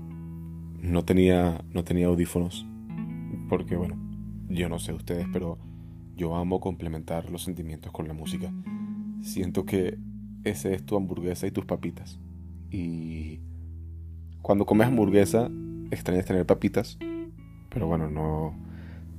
no 0.82 1.06
tenía, 1.06 1.64
no 1.72 1.84
tenía 1.84 2.08
audífonos 2.08 2.66
porque 3.50 3.76
bueno, 3.76 3.96
yo 4.50 4.70
no 4.70 4.80
sé 4.80 4.94
ustedes, 4.94 5.28
pero 5.32 5.58
yo 6.16 6.36
amo 6.36 6.60
complementar 6.60 7.30
los 7.30 7.44
sentimientos 7.44 7.92
con 7.92 8.08
la 8.08 8.14
música. 8.14 8.52
Siento 9.22 9.66
que 9.66 9.98
ese 10.44 10.74
es 10.74 10.86
tu 10.86 10.96
hamburguesa 10.96 11.48
y 11.48 11.52
tus 11.52 11.66
papitas. 11.66 12.20
Y 12.70 13.40
cuando 14.42 14.66
comes 14.66 14.88
hamburguesa, 14.88 15.50
extrañas 15.92 16.26
tener 16.26 16.46
papitas, 16.46 16.98
pero 17.74 17.88
bueno, 17.88 18.10
no 18.10 18.56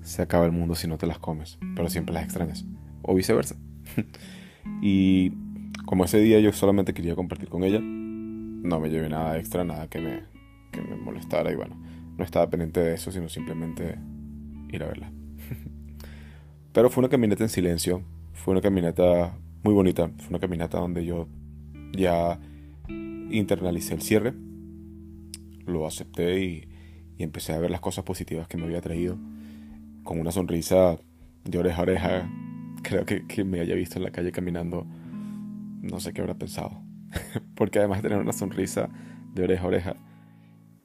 se 0.02 0.22
acaba 0.22 0.46
el 0.46 0.52
mundo 0.52 0.74
si 0.74 0.86
no 0.86 0.96
te 0.96 1.06
las 1.06 1.18
comes, 1.18 1.58
pero 1.74 1.88
siempre 1.88 2.14
las 2.14 2.24
extrañas, 2.24 2.64
o 3.02 3.14
viceversa. 3.14 3.56
y 4.82 5.32
como 5.84 6.04
ese 6.04 6.18
día 6.18 6.38
yo 6.40 6.52
solamente 6.52 6.94
quería 6.94 7.16
compartir 7.16 7.48
con 7.48 7.64
ella, 7.64 7.80
no 7.80 8.80
me 8.80 8.88
llevé 8.90 9.08
nada 9.08 9.38
extra, 9.38 9.64
nada 9.64 9.88
que 9.88 10.00
me, 10.00 10.22
que 10.70 10.80
me 10.80 10.96
molestara 10.96 11.50
y 11.50 11.56
bueno, 11.56 11.76
no 12.16 12.24
estaba 12.24 12.48
pendiente 12.48 12.80
de 12.80 12.94
eso, 12.94 13.10
sino 13.10 13.28
simplemente 13.28 13.98
ir 14.70 14.82
a 14.82 14.86
verla. 14.86 15.10
Pero 16.72 16.90
fue 16.90 17.02
una 17.02 17.08
caminata 17.08 17.42
en 17.42 17.50
silencio, 17.50 18.02
fue 18.32 18.52
una 18.52 18.60
caminata 18.60 19.36
muy 19.62 19.74
bonita, 19.74 20.10
fue 20.18 20.28
una 20.28 20.38
caminata 20.38 20.78
donde 20.78 21.04
yo 21.04 21.28
ya 21.92 22.38
internalicé 23.30 23.94
el 23.94 24.02
cierre, 24.02 24.34
lo 25.66 25.86
acepté 25.86 26.44
y, 26.44 26.68
y 27.16 27.22
empecé 27.22 27.52
a 27.52 27.58
ver 27.58 27.70
las 27.70 27.80
cosas 27.80 28.04
positivas 28.04 28.48
que 28.48 28.56
me 28.56 28.64
había 28.64 28.80
traído, 28.80 29.16
con 30.02 30.20
una 30.20 30.32
sonrisa 30.32 30.98
de 31.44 31.58
oreja 31.58 31.78
a 31.78 31.82
oreja, 31.82 32.30
creo 32.82 33.04
que, 33.04 33.26
que 33.26 33.44
me 33.44 33.60
haya 33.60 33.74
visto 33.74 33.98
en 33.98 34.04
la 34.04 34.10
calle 34.10 34.32
caminando 34.32 34.86
no 35.82 36.00
sé 36.00 36.12
qué 36.12 36.20
habrá 36.20 36.34
pensado. 36.34 36.82
Porque 37.54 37.78
además 37.78 37.98
de 37.98 38.08
tener 38.08 38.22
una 38.22 38.32
sonrisa 38.32 38.88
de 39.34 39.44
oreja 39.44 39.64
a 39.64 39.66
oreja, 39.66 39.96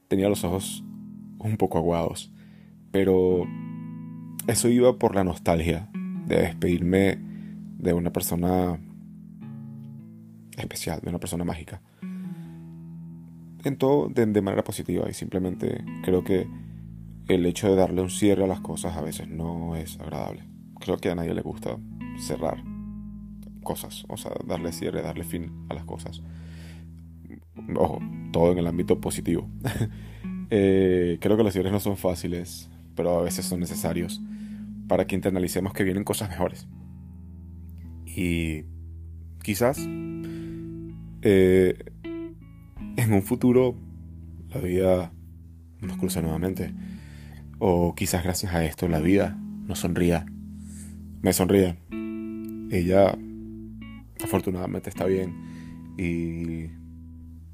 tenía 0.08 0.28
los 0.28 0.44
ojos 0.44 0.84
un 1.38 1.56
poco 1.56 1.78
aguados. 1.78 2.32
Pero 2.90 3.46
eso 4.46 4.68
iba 4.68 4.98
por 4.98 5.14
la 5.14 5.24
nostalgia 5.24 5.88
de 6.26 6.36
despedirme 6.42 7.18
de 7.78 7.92
una 7.92 8.12
persona 8.12 8.78
especial, 10.56 11.00
de 11.02 11.08
una 11.08 11.18
persona 11.18 11.44
mágica. 11.44 11.80
En 13.64 13.76
todo 13.76 14.08
de, 14.08 14.26
manera 14.40 14.64
positiva 14.64 15.08
y 15.08 15.14
simplemente 15.14 15.84
creo 16.02 16.24
que 16.24 16.46
el 17.28 17.44
hecho 17.46 17.68
de 17.68 17.76
darle 17.76 18.02
un 18.02 18.10
cierre 18.10 18.44
a 18.44 18.46
las 18.46 18.60
cosas 18.60 18.96
a 18.96 19.02
veces 19.02 19.28
no 19.28 19.76
es 19.76 19.98
agradable. 20.00 20.44
Creo 20.80 20.96
que 20.96 21.10
a 21.10 21.14
nadie 21.14 21.34
le 21.34 21.42
gusta 21.42 21.78
cerrar 22.18 22.62
cosas, 23.62 24.04
o 24.08 24.16
sea, 24.16 24.32
darle 24.46 24.72
cierre, 24.72 25.02
darle 25.02 25.24
fin 25.24 25.66
a 25.68 25.74
las 25.74 25.84
cosas. 25.84 26.22
Ojo, 27.76 28.00
todo 28.32 28.52
en 28.52 28.58
el 28.58 28.66
ámbito 28.66 29.00
positivo. 29.00 29.48
eh, 30.50 31.18
creo 31.20 31.36
que 31.36 31.44
los 31.44 31.52
cierres 31.52 31.72
no 31.72 31.80
son 31.80 31.96
fáciles, 31.96 32.70
pero 32.94 33.18
a 33.18 33.22
veces 33.22 33.44
son 33.44 33.60
necesarios 33.60 34.20
para 34.88 35.06
que 35.06 35.14
internalicemos 35.14 35.72
que 35.72 35.84
vienen 35.84 36.02
cosas 36.02 36.30
mejores. 36.30 36.66
Y 38.06 38.64
quizás 39.42 39.78
eh, 41.22 41.76
en 43.02 43.12
un 43.12 43.22
futuro 43.22 43.74
la 44.52 44.60
vida 44.60 45.12
nos 45.80 45.96
cruza 45.96 46.20
nuevamente. 46.20 46.72
O 47.58 47.94
quizás 47.94 48.24
gracias 48.24 48.54
a 48.54 48.64
esto 48.64 48.88
la 48.88 49.00
vida 49.00 49.38
nos 49.66 49.80
sonría. 49.80 50.26
Me 51.22 51.32
sonríe. 51.32 51.78
Ella 52.70 53.16
afortunadamente 54.22 54.90
está 54.90 55.06
bien 55.06 55.94
y 55.98 56.70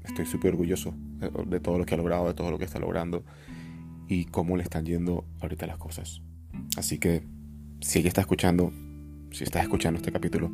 estoy 0.05 0.25
súper 0.25 0.51
orgulloso 0.51 0.93
de 1.47 1.59
todo 1.59 1.77
lo 1.77 1.85
que 1.85 1.95
ha 1.95 1.97
logrado, 1.97 2.27
de 2.27 2.33
todo 2.33 2.51
lo 2.51 2.57
que 2.57 2.65
está 2.65 2.79
logrando 2.79 3.23
y 4.07 4.25
cómo 4.25 4.57
le 4.57 4.63
están 4.63 4.85
yendo 4.85 5.25
ahorita 5.41 5.67
las 5.67 5.77
cosas. 5.77 6.21
Así 6.77 6.97
que 6.97 7.23
si 7.81 7.99
ella 7.99 8.07
está 8.07 8.21
escuchando, 8.21 8.71
si 9.31 9.43
estás 9.43 9.63
escuchando 9.63 9.97
este 9.97 10.11
capítulo, 10.11 10.51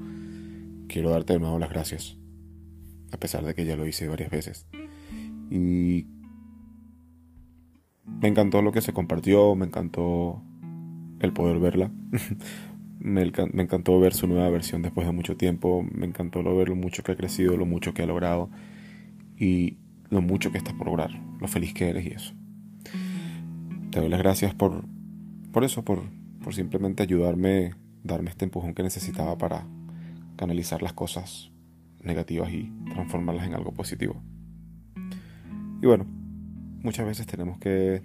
quiero 0.88 1.10
darte 1.10 1.34
de 1.34 1.40
nuevo 1.40 1.60
las 1.60 1.70
gracias. 1.70 2.18
A 3.12 3.18
pesar 3.18 3.46
de 3.46 3.54
que 3.54 3.66
ya 3.66 3.76
lo 3.76 3.86
hice 3.86 4.08
varias 4.08 4.32
veces. 4.32 4.66
Y 5.50 6.08
me 8.06 8.28
encantó 8.28 8.62
lo 8.62 8.72
que 8.72 8.82
se 8.82 8.94
compartió, 8.94 9.56
me 9.56 9.66
encantó 9.66 10.42
el 11.20 11.34
poder 11.34 11.60
verla. 11.60 11.92
me, 13.00 13.22
encantó 13.22 14.00
ver 14.00 14.14
su 14.14 14.28
nueva 14.28 14.50
versión 14.50 14.82
después 14.82 15.06
de 15.06 15.14
mucho 15.14 15.36
tiempo, 15.36 15.86
me 15.92 16.06
encantó 16.06 16.42
lo 16.42 16.56
ver 16.56 16.70
lo 16.70 16.76
mucho 16.76 17.04
que 17.04 17.12
ha 17.12 17.16
crecido, 17.18 17.58
lo 17.58 17.66
mucho 17.66 17.94
que 17.94 18.02
ha 18.02 18.06
logrado 18.06 18.50
y 19.38 19.78
lo 20.10 20.22
mucho 20.22 20.52
que 20.52 20.58
estás 20.58 20.74
por 20.74 20.88
lograr, 20.88 21.12
lo 21.40 21.48
feliz 21.48 21.74
que 21.74 21.90
eres 21.90 22.06
y 22.06 22.10
eso. 22.10 22.34
Te 23.92 24.00
doy 24.00 24.10
las 24.10 24.20
gracias 24.20 24.54
por, 24.54 24.86
por 25.52 25.64
eso, 25.66 25.84
por, 25.84 26.04
por 26.42 26.56
simplemente 26.56 27.04
ayudarme, 27.04 27.76
darme 28.04 28.30
este 28.30 28.46
empujón 28.46 28.74
que 28.74 28.84
necesitaba 28.84 29.38
para 29.38 29.68
canalizar 30.38 30.82
las 30.82 30.94
cosas 30.94 31.52
negativas 32.02 32.52
y 32.52 32.72
transformarlas 32.94 33.48
en 33.48 33.54
algo 33.54 33.74
positivo. 33.74 34.22
Y 35.84 35.86
bueno, 35.86 36.06
muchas 36.82 37.06
veces 37.06 37.28
tenemos 37.28 37.58
que 37.58 38.02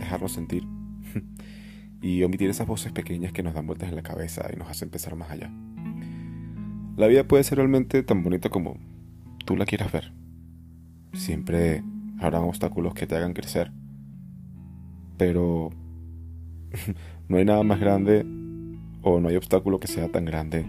dejarnos 0.00 0.32
sentir 0.32 0.64
y 2.02 2.22
omitir 2.24 2.50
esas 2.50 2.66
voces 2.66 2.92
pequeñas 2.92 3.32
que 3.32 3.42
nos 3.42 3.54
dan 3.54 3.66
vueltas 3.66 3.88
en 3.88 3.96
la 3.96 4.02
cabeza 4.02 4.46
y 4.52 4.56
nos 4.58 4.68
hacen 4.68 4.90
pensar 4.90 5.16
más 5.16 5.30
allá. 5.30 5.50
La 6.98 7.06
vida 7.06 7.26
puede 7.26 7.42
ser 7.42 7.56
realmente 7.56 8.02
tan 8.02 8.22
bonita 8.22 8.50
como 8.50 8.76
tú 9.46 9.56
la 9.56 9.64
quieras 9.64 9.90
ver. 9.90 10.12
Siempre 11.14 11.82
habrán 12.18 12.42
obstáculos 12.42 12.92
que 12.92 13.06
te 13.06 13.16
hagan 13.16 13.32
crecer, 13.32 13.72
pero 15.16 15.70
no 17.30 17.38
hay 17.38 17.46
nada 17.46 17.62
más 17.62 17.80
grande 17.80 18.26
o 19.00 19.20
no 19.20 19.28
hay 19.28 19.36
obstáculo 19.36 19.80
que 19.80 19.86
sea 19.86 20.10
tan 20.10 20.26
grande 20.26 20.66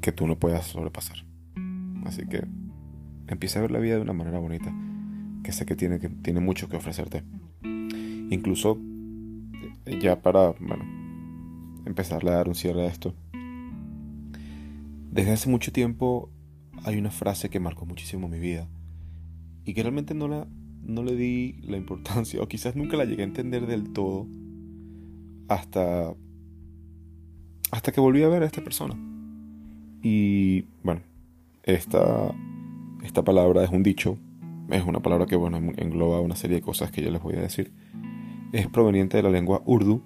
que 0.00 0.12
tú 0.12 0.26
no 0.26 0.38
puedas 0.38 0.64
sobrepasar. 0.64 1.26
Así 2.06 2.26
que 2.26 2.65
empieza 3.28 3.58
a 3.58 3.62
ver 3.62 3.70
la 3.70 3.78
vida 3.78 3.96
de 3.96 4.02
una 4.02 4.12
manera 4.12 4.38
bonita, 4.38 4.74
que 5.42 5.52
sé 5.52 5.66
que 5.66 5.76
tiene, 5.76 5.98
que, 5.98 6.08
tiene 6.08 6.40
mucho 6.40 6.68
que 6.68 6.76
ofrecerte. 6.76 7.22
Incluso 8.30 8.78
ya 10.00 10.20
para, 10.20 10.50
bueno, 10.60 10.84
empezarle 11.84 12.30
a 12.30 12.34
dar 12.34 12.48
un 12.48 12.54
cierre 12.54 12.82
a 12.82 12.86
esto. 12.86 13.14
Desde 15.10 15.32
hace 15.32 15.48
mucho 15.48 15.72
tiempo 15.72 16.30
hay 16.84 16.98
una 16.98 17.10
frase 17.10 17.48
que 17.48 17.60
marcó 17.60 17.86
muchísimo 17.86 18.28
mi 18.28 18.38
vida 18.38 18.68
y 19.64 19.74
que 19.74 19.82
realmente 19.82 20.14
no, 20.14 20.28
la, 20.28 20.46
no 20.82 21.02
le 21.02 21.16
di 21.16 21.54
la 21.62 21.76
importancia 21.76 22.40
o 22.42 22.48
quizás 22.48 22.76
nunca 22.76 22.96
la 22.96 23.04
llegué 23.04 23.22
a 23.22 23.26
entender 23.26 23.66
del 23.66 23.92
todo 23.92 24.26
hasta, 25.48 26.14
hasta 27.70 27.92
que 27.92 28.00
volví 28.00 28.22
a 28.22 28.28
ver 28.28 28.42
a 28.42 28.46
esta 28.46 28.62
persona. 28.62 28.96
Y 30.02 30.66
bueno, 30.82 31.00
esta, 31.62 32.34
esta 33.02 33.22
palabra 33.24 33.64
es 33.64 33.70
un 33.70 33.82
dicho, 33.82 34.18
es 34.70 34.84
una 34.84 35.00
palabra 35.00 35.26
que 35.26 35.36
bueno, 35.36 35.58
engloba 35.76 36.20
una 36.20 36.36
serie 36.36 36.56
de 36.56 36.62
cosas 36.62 36.90
que 36.90 37.02
yo 37.02 37.10
les 37.10 37.22
voy 37.22 37.34
a 37.36 37.40
decir 37.40 37.72
es 38.52 38.68
proveniente 38.68 39.16
de 39.16 39.22
la 39.22 39.30
lengua 39.30 39.62
urdu, 39.66 40.02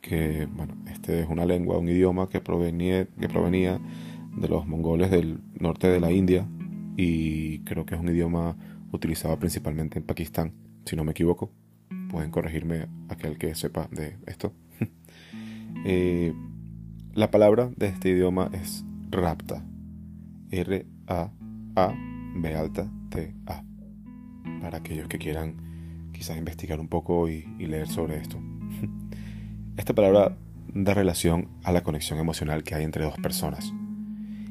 que 0.00 0.46
bueno, 0.54 0.76
este 0.86 1.20
es 1.20 1.28
una 1.28 1.44
lengua, 1.44 1.78
un 1.78 1.88
idioma 1.88 2.28
que 2.28 2.40
provenía, 2.40 3.06
de 4.36 4.48
los 4.48 4.66
mongoles 4.66 5.10
del 5.10 5.40
norte 5.58 5.88
de 5.88 5.98
la 5.98 6.12
India 6.12 6.46
y 6.96 7.60
creo 7.60 7.86
que 7.86 7.94
es 7.94 8.00
un 8.00 8.08
idioma 8.10 8.54
utilizado 8.92 9.38
principalmente 9.38 9.98
en 9.98 10.04
Pakistán, 10.04 10.52
si 10.84 10.94
no 10.94 11.04
me 11.04 11.12
equivoco. 11.12 11.50
Pueden 12.10 12.30
corregirme 12.30 12.86
aquel 13.08 13.38
que 13.38 13.54
sepa 13.54 13.88
de 13.90 14.16
esto. 14.26 14.52
Eh, 15.88 16.34
la 17.14 17.30
palabra 17.30 17.70
de 17.76 17.86
este 17.86 18.08
idioma 18.08 18.50
es 18.52 18.84
rapta. 19.10 19.64
R-A-A-B 21.76 22.54
alta 22.54 22.90
T-A. 23.10 23.62
Para 24.62 24.78
aquellos 24.78 25.08
que 25.08 25.18
quieran 25.18 26.10
quizás 26.12 26.38
investigar 26.38 26.80
un 26.80 26.88
poco 26.88 27.28
y, 27.28 27.44
leer 27.58 27.88
sobre 27.88 28.16
esto. 28.16 28.38
Esta 29.76 29.94
palabra 29.94 30.36
da 30.72 30.94
relación 30.94 31.48
a 31.62 31.72
la 31.72 31.82
conexión 31.82 32.18
emocional 32.18 32.64
que 32.64 32.74
hay 32.74 32.84
entre 32.84 33.04
dos 33.04 33.16
personas. 33.18 33.72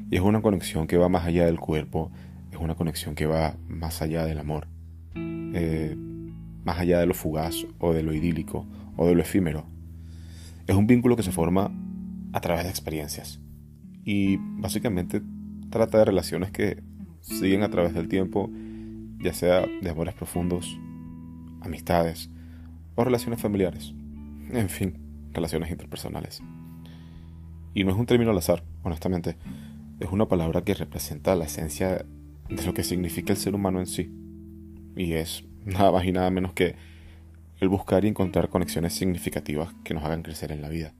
Y 0.08 0.16
es 0.16 0.22
una 0.22 0.40
conexión 0.40 0.86
que 0.86 0.96
va 0.96 1.08
más 1.08 1.24
allá 1.24 1.46
del 1.46 1.58
cuerpo, 1.58 2.12
es 2.52 2.58
una 2.58 2.76
conexión 2.76 3.16
que 3.16 3.26
va 3.26 3.56
más 3.66 4.02
allá 4.02 4.24
del 4.24 4.38
amor, 4.38 4.68
eh, 5.16 5.96
más 6.64 6.78
allá 6.78 7.00
de 7.00 7.06
lo 7.06 7.14
fugaz 7.14 7.66
o 7.80 7.92
de 7.92 8.04
lo 8.04 8.14
idílico 8.14 8.66
o 8.96 9.08
de 9.08 9.16
lo 9.16 9.22
efímero. 9.22 9.66
Es 10.68 10.76
un 10.76 10.86
vínculo 10.86 11.16
que 11.16 11.24
se 11.24 11.32
forma 11.32 11.72
a 12.32 12.40
través 12.40 12.64
de 12.64 12.70
experiencias 12.70 13.40
y 14.04 14.36
básicamente 14.36 15.22
trata 15.70 15.98
de 15.98 16.04
relaciones 16.04 16.52
que 16.52 16.82
siguen 17.26 17.62
a 17.62 17.70
través 17.70 17.92
del 17.92 18.08
tiempo, 18.08 18.50
ya 19.18 19.32
sea 19.32 19.66
de 19.66 19.90
amores 19.90 20.14
profundos 20.14 20.78
amistades 21.60 22.30
o 22.94 23.04
relaciones 23.04 23.40
familiares. 23.40 23.92
En 24.50 24.68
fin, 24.68 24.98
relaciones 25.32 25.70
interpersonales. 25.70 26.42
Y 27.74 27.84
no 27.84 27.90
es 27.90 27.98
un 27.98 28.06
término 28.06 28.30
al 28.30 28.38
azar, 28.38 28.62
honestamente. 28.82 29.36
Es 30.00 30.10
una 30.10 30.28
palabra 30.28 30.62
que 30.62 30.74
representa 30.74 31.34
la 31.34 31.44
esencia 31.44 32.06
de 32.48 32.64
lo 32.64 32.72
que 32.72 32.84
significa 32.84 33.32
el 33.32 33.38
ser 33.38 33.54
humano 33.54 33.80
en 33.80 33.86
sí. 33.86 34.10
Y 34.94 35.12
es 35.12 35.44
nada 35.64 35.90
más 35.90 36.04
y 36.04 36.12
nada 36.12 36.30
menos 36.30 36.52
que 36.52 36.76
el 37.58 37.68
buscar 37.68 38.04
y 38.04 38.08
encontrar 38.08 38.48
conexiones 38.48 38.92
significativas 38.92 39.74
que 39.82 39.94
nos 39.94 40.04
hagan 40.04 40.22
crecer 40.22 40.52
en 40.52 40.62
la 40.62 40.68
vida. 40.68 40.94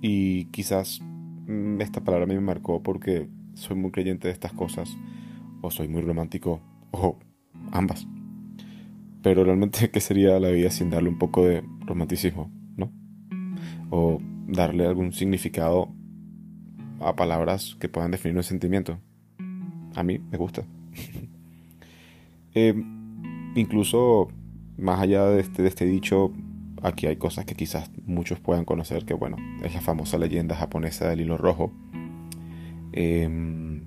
Y 0.00 0.46
quizás 0.46 1.00
mm, 1.46 1.80
esta 1.80 2.02
palabra 2.02 2.24
a 2.24 2.28
mí 2.28 2.34
me 2.34 2.40
marcó 2.40 2.82
porque 2.82 3.28
soy 3.58 3.76
muy 3.76 3.90
creyente 3.90 4.28
de 4.28 4.34
estas 4.34 4.52
cosas, 4.52 4.96
o 5.60 5.70
soy 5.70 5.88
muy 5.88 6.02
romántico, 6.02 6.60
o 6.92 7.18
ambas. 7.72 8.06
Pero 9.22 9.44
realmente, 9.44 9.90
¿qué 9.92 10.00
sería 10.00 10.38
la 10.40 10.50
vida 10.50 10.70
sin 10.70 10.90
darle 10.90 11.08
un 11.08 11.18
poco 11.18 11.44
de 11.44 11.62
romanticismo, 11.80 12.50
no? 12.76 12.92
O 13.90 14.20
darle 14.46 14.86
algún 14.86 15.12
significado 15.12 15.92
a 17.00 17.14
palabras 17.14 17.76
que 17.78 17.88
puedan 17.88 18.10
definir 18.10 18.36
un 18.36 18.42
sentimiento. 18.42 18.98
A 19.94 20.02
mí 20.02 20.18
me 20.18 20.38
gusta. 20.38 20.64
Eh, 22.54 22.74
incluso 23.54 24.28
más 24.78 24.98
allá 25.00 25.26
de 25.26 25.40
este, 25.40 25.62
de 25.62 25.68
este 25.68 25.84
dicho, 25.84 26.32
aquí 26.82 27.06
hay 27.06 27.16
cosas 27.16 27.44
que 27.44 27.54
quizás 27.54 27.90
muchos 28.04 28.40
puedan 28.40 28.64
conocer, 28.64 29.04
que 29.04 29.14
bueno, 29.14 29.36
es 29.62 29.74
la 29.74 29.80
famosa 29.80 30.18
leyenda 30.18 30.56
japonesa 30.56 31.08
del 31.08 31.20
hilo 31.20 31.36
rojo. 31.36 31.72
Em, 32.92 33.82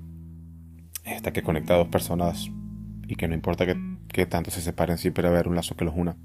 esta 1.05 1.33
que 1.33 1.41
conecta 1.41 1.73
a 1.73 1.77
dos 1.77 1.87
personas 1.87 2.49
y 3.07 3.15
que 3.15 3.27
no 3.27 3.33
importa 3.33 3.65
que 3.65 3.75
que 4.11 4.25
tanto 4.25 4.51
se 4.51 4.61
separen 4.61 4.97
siempre 4.97 5.23
va 5.23 5.29
a 5.29 5.31
haber 5.33 5.47
un 5.47 5.55
lazo 5.55 5.75
que 5.75 5.85
los 5.85 5.95
una. 5.95 6.17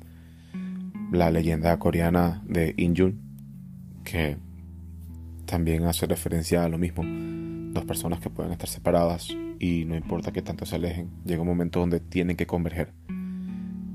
La 1.12 1.30
leyenda 1.30 1.78
coreana 1.78 2.42
de 2.46 2.74
Injun, 2.76 3.20
que 4.04 4.36
también 5.46 5.84
hace 5.84 6.06
referencia 6.06 6.64
a 6.64 6.68
lo 6.68 6.78
mismo. 6.78 7.04
Dos 7.72 7.84
personas 7.84 8.20
que 8.20 8.30
pueden 8.30 8.52
estar 8.52 8.68
separadas 8.68 9.28
y 9.58 9.84
no 9.84 9.96
importa 9.96 10.32
que 10.32 10.42
tanto 10.42 10.66
se 10.66 10.76
alejen, 10.76 11.10
llega 11.24 11.42
un 11.42 11.48
momento 11.48 11.80
donde 11.80 12.00
tienen 12.00 12.36
que 12.36 12.46
converger. 12.46 12.92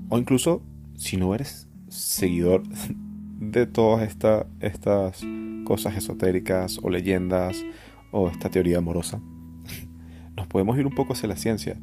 O 0.10 0.18
incluso, 0.18 0.62
si 0.96 1.18
no 1.18 1.36
eres 1.36 1.68
seguidor 1.90 2.64
de 3.40 3.66
todas 3.66 4.04
estas 4.60 5.22
cosas 5.66 5.96
esotéricas 5.96 6.80
o 6.82 6.90
leyendas 6.90 7.64
o 8.12 8.30
esta 8.30 8.50
teoría 8.50 8.78
amorosa, 8.78 9.22
nos 10.38 10.48
podemos 10.48 10.78
ir 10.78 10.86
un 10.86 10.96
poco 10.96 11.14
hacia 11.14 11.30
la 11.30 11.36
ciencia 11.36 11.78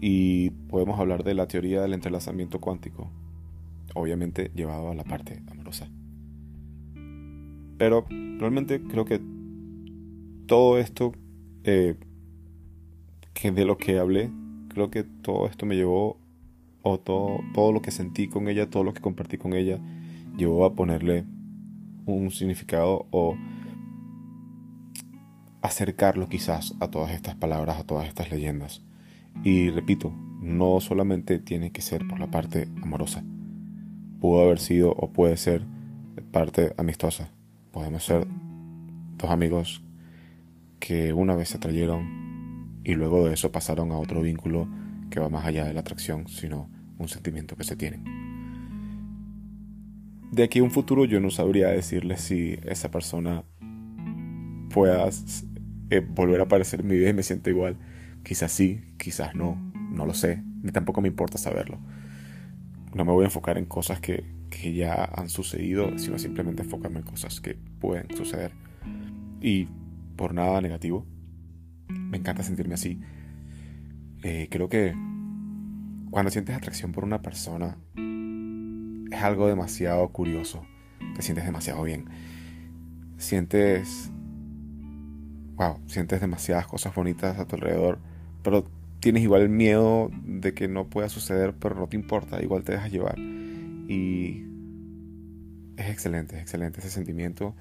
y 0.00 0.50
podemos 0.68 0.98
hablar 0.98 1.24
de 1.24 1.34
la 1.34 1.46
teoría 1.46 1.82
del 1.82 1.94
entrelazamiento 1.94 2.60
cuántico, 2.60 3.10
obviamente 3.94 4.50
llevado 4.54 4.90
a 4.90 4.94
la 4.94 5.04
parte 5.04 5.42
amorosa. 5.50 5.88
Pero 7.76 8.04
realmente 8.38 8.82
creo 8.82 9.04
que 9.04 9.20
todo 10.46 10.78
esto, 10.78 11.12
eh, 11.64 11.96
que 13.34 13.52
de 13.52 13.64
lo 13.64 13.78
que 13.78 13.98
hablé, 13.98 14.30
creo 14.68 14.90
que 14.90 15.04
todo 15.04 15.46
esto 15.46 15.66
me 15.66 15.76
llevó, 15.76 16.18
o 16.82 16.98
todo, 16.98 17.40
todo 17.54 17.72
lo 17.72 17.82
que 17.82 17.90
sentí 17.90 18.28
con 18.28 18.48
ella, 18.48 18.70
todo 18.70 18.84
lo 18.84 18.94
que 18.94 19.00
compartí 19.00 19.36
con 19.38 19.52
ella, 19.52 19.78
llevó 20.36 20.64
a 20.64 20.74
ponerle 20.74 21.24
un 22.06 22.30
significado 22.30 23.06
o 23.10 23.36
acercarlo 25.62 26.28
quizás 26.28 26.74
a 26.80 26.88
todas 26.88 27.12
estas 27.12 27.34
palabras, 27.34 27.78
a 27.78 27.84
todas 27.84 28.08
estas 28.08 28.30
leyendas. 28.30 28.82
Y 29.44 29.70
repito, 29.70 30.12
no 30.40 30.80
solamente 30.80 31.38
tiene 31.38 31.70
que 31.72 31.82
ser 31.82 32.06
por 32.06 32.18
la 32.18 32.30
parte 32.30 32.68
amorosa. 32.82 33.22
Pudo 34.20 34.42
haber 34.42 34.58
sido 34.58 34.92
o 34.92 35.12
puede 35.12 35.36
ser 35.36 35.62
parte 36.32 36.74
amistosa. 36.76 37.30
Podemos 37.72 38.04
ser 38.04 38.26
dos 39.16 39.30
amigos 39.30 39.82
que 40.78 41.12
una 41.12 41.34
vez 41.34 41.50
se 41.50 41.58
atrayeron 41.58 42.80
y 42.84 42.94
luego 42.94 43.26
de 43.26 43.34
eso 43.34 43.52
pasaron 43.52 43.92
a 43.92 43.98
otro 43.98 44.22
vínculo 44.22 44.68
que 45.10 45.20
va 45.20 45.28
más 45.28 45.44
allá 45.44 45.64
de 45.64 45.74
la 45.74 45.80
atracción, 45.80 46.28
sino 46.28 46.70
un 46.98 47.08
sentimiento 47.08 47.56
que 47.56 47.64
se 47.64 47.76
tienen. 47.76 48.04
De 50.32 50.44
aquí 50.44 50.60
a 50.60 50.62
un 50.62 50.70
futuro 50.70 51.04
yo 51.04 51.20
no 51.20 51.30
sabría 51.30 51.68
decirle 51.68 52.16
si 52.16 52.58
esa 52.64 52.90
persona 52.90 53.44
pueda 54.72 55.08
eh, 55.90 56.00
volver 56.00 56.40
a 56.40 56.44
aparecer 56.44 56.80
en 56.80 56.88
mi 56.88 56.96
vida 56.96 57.10
y 57.10 57.14
me 57.14 57.22
siento 57.22 57.50
igual. 57.50 57.76
Quizás 58.22 58.52
sí, 58.52 58.80
quizás 58.98 59.34
no, 59.34 59.72
no 59.90 60.06
lo 60.06 60.14
sé, 60.14 60.42
ni 60.62 60.72
tampoco 60.72 61.00
me 61.00 61.08
importa 61.08 61.38
saberlo. 61.38 61.78
No 62.94 63.04
me 63.04 63.12
voy 63.12 63.24
a 63.24 63.26
enfocar 63.26 63.58
en 63.58 63.66
cosas 63.66 64.00
que, 64.00 64.24
que 64.50 64.74
ya 64.74 65.04
han 65.04 65.28
sucedido, 65.28 65.96
sino 65.98 66.18
simplemente 66.18 66.62
enfocarme 66.62 67.00
en 67.00 67.04
cosas 67.04 67.40
que 67.40 67.56
pueden 67.80 68.06
suceder. 68.16 68.52
Y 69.40 69.68
por 70.16 70.34
nada 70.34 70.60
negativo, 70.60 71.06
me 71.88 72.18
encanta 72.18 72.42
sentirme 72.42 72.74
así. 72.74 73.00
Eh, 74.22 74.48
creo 74.50 74.68
que 74.68 74.94
cuando 76.10 76.30
sientes 76.30 76.56
atracción 76.56 76.92
por 76.92 77.04
una 77.04 77.22
persona, 77.22 77.78
es 79.10 79.22
algo 79.22 79.46
demasiado 79.46 80.08
curioso. 80.10 80.62
Te 81.14 81.22
sientes 81.22 81.44
demasiado 81.44 81.82
bien. 81.82 82.06
Sientes. 83.16 84.12
Wow, 85.56 85.78
sientes 85.86 86.20
demasiadas 86.20 86.66
cosas 86.66 86.94
bonitas 86.94 87.38
a 87.38 87.46
tu 87.46 87.56
alrededor. 87.56 87.98
Pero 88.42 88.64
tienes 89.00 89.22
igual 89.22 89.42
el 89.42 89.48
miedo 89.48 90.10
de 90.24 90.54
que 90.54 90.68
no 90.68 90.86
pueda 90.88 91.08
suceder, 91.08 91.54
pero 91.54 91.74
no 91.74 91.88
te 91.88 91.96
importa, 91.96 92.42
igual 92.42 92.64
te 92.64 92.72
dejas 92.72 92.92
llevar. 92.92 93.18
Y 93.18 94.46
es 95.76 95.88
excelente, 95.90 96.36
es 96.36 96.42
excelente 96.42 96.80
ese 96.80 96.90
sentimiento. 96.90 97.54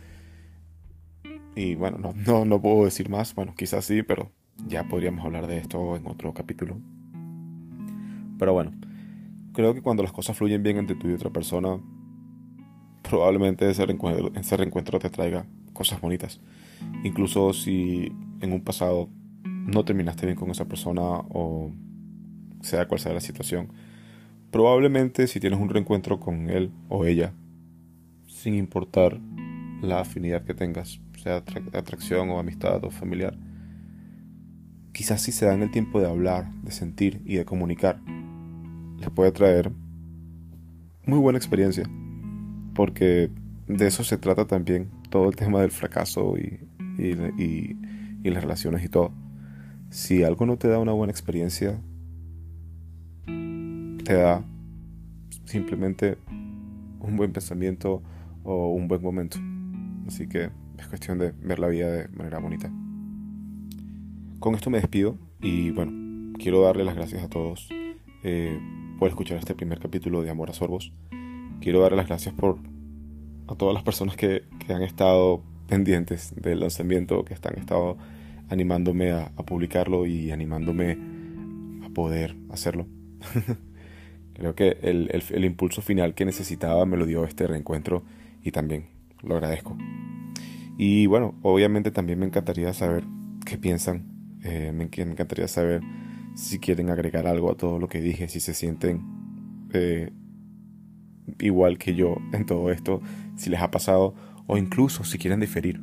Y 1.55 1.75
bueno, 1.75 1.97
no, 1.97 2.13
no, 2.13 2.45
no 2.45 2.61
puedo 2.61 2.85
decir 2.85 3.09
más, 3.09 3.33
bueno, 3.35 3.53
quizás 3.55 3.85
sí, 3.85 4.03
pero 4.03 4.31
ya 4.67 4.83
podríamos 4.87 5.25
hablar 5.25 5.47
de 5.47 5.57
esto 5.57 5.95
en 5.95 6.07
otro 6.07 6.33
capítulo. 6.33 6.77
Pero 8.37 8.53
bueno, 8.53 8.71
creo 9.53 9.73
que 9.73 9.81
cuando 9.81 10.03
las 10.03 10.11
cosas 10.11 10.37
fluyen 10.37 10.63
bien 10.63 10.77
entre 10.77 10.95
tú 10.95 11.09
y 11.09 11.13
otra 11.13 11.29
persona, 11.29 11.79
probablemente 13.01 13.69
ese 13.69 13.85
reencuentro, 13.85 14.31
ese 14.35 14.57
reencuentro 14.57 14.99
te 14.99 15.09
traiga 15.09 15.45
cosas 15.73 15.99
bonitas. 15.99 16.39
Incluso 17.03 17.53
si 17.53 18.11
en 18.41 18.53
un 18.53 18.61
pasado 18.61 19.09
no 19.43 19.85
terminaste 19.85 20.25
bien 20.25 20.37
con 20.37 20.49
esa 20.49 20.65
persona 20.65 21.01
o 21.01 21.71
sea 22.61 22.87
cual 22.87 22.99
sea 22.99 23.13
la 23.13 23.21
situación, 23.21 23.69
probablemente 24.51 25.27
si 25.27 25.39
tienes 25.39 25.59
un 25.59 25.69
reencuentro 25.69 26.19
con 26.19 26.49
él 26.49 26.71
o 26.89 27.05
ella, 27.05 27.33
sin 28.27 28.55
importar 28.55 29.19
la 29.81 30.01
afinidad 30.01 30.43
que 30.43 30.53
tengas, 30.53 30.99
sea 31.17 31.43
atracción 31.73 32.29
o 32.29 32.39
amistad 32.39 32.83
o 32.83 32.89
familiar, 32.89 33.37
quizás 34.91 35.21
si 35.21 35.31
se 35.31 35.45
dan 35.45 35.61
el 35.61 35.71
tiempo 35.71 35.99
de 35.99 36.07
hablar, 36.07 36.51
de 36.63 36.71
sentir 36.71 37.21
y 37.25 37.35
de 37.35 37.45
comunicar, 37.45 38.01
les 38.99 39.09
puede 39.09 39.31
traer 39.31 39.71
muy 41.05 41.19
buena 41.19 41.37
experiencia, 41.37 41.89
porque 42.75 43.31
de 43.67 43.87
eso 43.87 44.03
se 44.03 44.17
trata 44.17 44.45
también 44.45 44.89
todo 45.09 45.29
el 45.29 45.35
tema 45.35 45.61
del 45.61 45.71
fracaso 45.71 46.37
y, 46.37 46.59
y, 46.99 47.77
y 48.23 48.29
las 48.29 48.43
relaciones 48.43 48.83
y 48.83 48.89
todo. 48.89 49.11
Si 49.89 50.23
algo 50.23 50.45
no 50.45 50.57
te 50.57 50.67
da 50.67 50.79
una 50.79 50.91
buena 50.91 51.11
experiencia, 51.11 51.79
te 53.25 54.13
da 54.13 54.43
simplemente 55.45 56.17
un 56.99 57.15
buen 57.15 57.31
pensamiento 57.31 58.01
o 58.43 58.73
un 58.73 58.87
buen 58.87 59.01
momento. 59.01 59.37
Así 60.07 60.27
que 60.27 60.49
es 60.77 60.87
cuestión 60.87 61.17
de 61.19 61.31
ver 61.31 61.59
la 61.59 61.67
vida 61.67 61.91
de 61.91 62.07
manera 62.09 62.39
bonita. 62.39 62.71
Con 64.39 64.55
esto 64.55 64.69
me 64.69 64.79
despido 64.79 65.17
y 65.41 65.71
bueno, 65.71 66.33
quiero 66.37 66.61
darle 66.61 66.83
las 66.83 66.95
gracias 66.95 67.23
a 67.23 67.29
todos 67.29 67.69
eh, 68.23 68.59
por 68.97 69.09
escuchar 69.09 69.37
este 69.37 69.55
primer 69.55 69.79
capítulo 69.79 70.21
de 70.21 70.29
Amor 70.29 70.49
a 70.49 70.53
Sorbos. 70.53 70.93
Quiero 71.61 71.81
darle 71.81 71.97
las 71.97 72.07
gracias 72.07 72.33
por 72.33 72.57
a 73.47 73.55
todas 73.55 73.73
las 73.73 73.83
personas 73.83 74.15
que, 74.15 74.43
que 74.65 74.73
han 74.73 74.83
estado 74.83 75.43
pendientes 75.69 76.33
del 76.35 76.59
lanzamiento, 76.59 77.23
que 77.23 77.33
están 77.33 77.57
estado 77.57 77.97
animándome 78.49 79.11
a, 79.11 79.31
publicarlo 79.45 80.05
y 80.05 80.31
animándome 80.31 80.97
a 81.85 81.89
poder 81.89 82.35
hacerlo. 82.49 82.87
Creo 84.33 84.55
que 84.55 84.77
el, 84.81 85.09
el, 85.11 85.45
impulso 85.45 85.81
final 85.81 86.13
que 86.13 86.25
necesitaba 86.25 86.85
me 86.85 86.97
lo 86.97 87.05
dio 87.05 87.25
este 87.25 87.45
reencuentro 87.45 88.03
y 88.43 88.51
también 88.51 88.85
lo 89.21 89.35
agradezco. 89.35 89.77
Y 90.77 91.07
bueno, 91.07 91.35
obviamente 91.41 91.91
también 91.91 92.19
me 92.19 92.25
encantaría 92.25 92.73
saber 92.73 93.03
qué 93.45 93.57
piensan. 93.57 94.05
Eh, 94.43 94.71
me, 94.73 94.85
encantaría 94.85 95.47
saber 95.49 95.81
si 96.35 96.59
quieren 96.59 96.89
agregar 96.89 97.27
algo 97.27 97.51
a 97.51 97.57
todo 97.57 97.79
lo 97.79 97.89
que 97.89 97.99
dije, 97.99 98.29
si 98.29 98.39
se 98.39 98.53
sienten 98.53 99.01
eh, 99.73 100.11
igual 101.39 101.77
que 101.77 101.95
yo 101.95 102.15
en 102.31 102.45
todo 102.45 102.71
esto, 102.71 103.01
si 103.35 103.49
les 103.49 103.59
ha 103.61 103.71
pasado 103.71 104.15
o 104.49 104.57
incluso 104.57 105.03
si 105.03 105.19
quieren 105.19 105.39
diferir. 105.39 105.79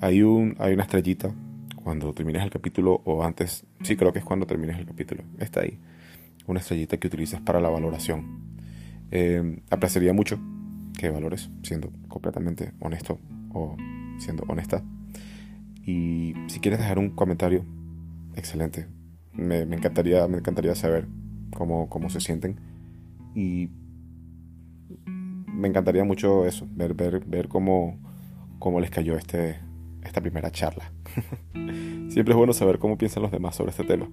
Hay, 0.00 0.22
un, 0.22 0.56
hay 0.58 0.74
una 0.74 0.82
estrellita 0.82 1.32
cuando 1.76 2.12
termines 2.12 2.42
el 2.42 2.50
capítulo 2.50 3.00
o 3.04 3.22
antes, 3.22 3.64
sí 3.82 3.96
creo 3.96 4.12
que 4.12 4.18
es 4.18 4.24
cuando 4.24 4.44
termines 4.44 4.76
el 4.76 4.86
capítulo, 4.86 5.22
está 5.38 5.60
ahí, 5.60 5.78
una 6.48 6.58
estrellita 6.58 6.96
que 6.96 7.06
utilizas 7.06 7.40
para 7.40 7.60
la 7.60 7.68
valoración. 7.68 8.40
Eh, 9.12 9.62
apreciaría 9.70 10.12
mucho 10.12 10.40
que 10.98 11.10
valores, 11.10 11.48
siendo 11.62 11.92
completamente 12.08 12.72
honesto 12.80 13.20
o 13.52 13.76
siendo 14.18 14.42
honesta. 14.48 14.82
Y 15.86 16.34
si 16.48 16.58
quieres 16.58 16.80
dejar 16.80 16.98
un 16.98 17.10
comentario, 17.10 17.64
excelente. 18.34 18.88
Me, 19.32 19.60
encantaría, 19.60 20.26
me 20.26 20.38
encantaría 20.38 20.74
saber 20.74 21.06
cómo, 21.54 21.88
cómo 21.88 22.10
se 22.10 22.20
sienten. 22.20 22.56
Y 23.36 23.70
me 25.60 25.68
encantaría 25.68 26.04
mucho 26.04 26.46
eso, 26.46 26.66
ver, 26.72 26.94
ver, 26.94 27.24
ver 27.26 27.48
cómo, 27.48 27.98
cómo 28.58 28.80
les 28.80 28.90
cayó 28.90 29.16
este, 29.16 29.60
esta 30.02 30.20
primera 30.20 30.50
charla. 30.50 30.90
Siempre 32.08 32.32
es 32.32 32.36
bueno 32.36 32.52
saber 32.52 32.78
cómo 32.78 32.98
piensan 32.98 33.22
los 33.22 33.30
demás 33.30 33.54
sobre 33.54 33.70
este 33.70 33.84
tema. 33.84 34.10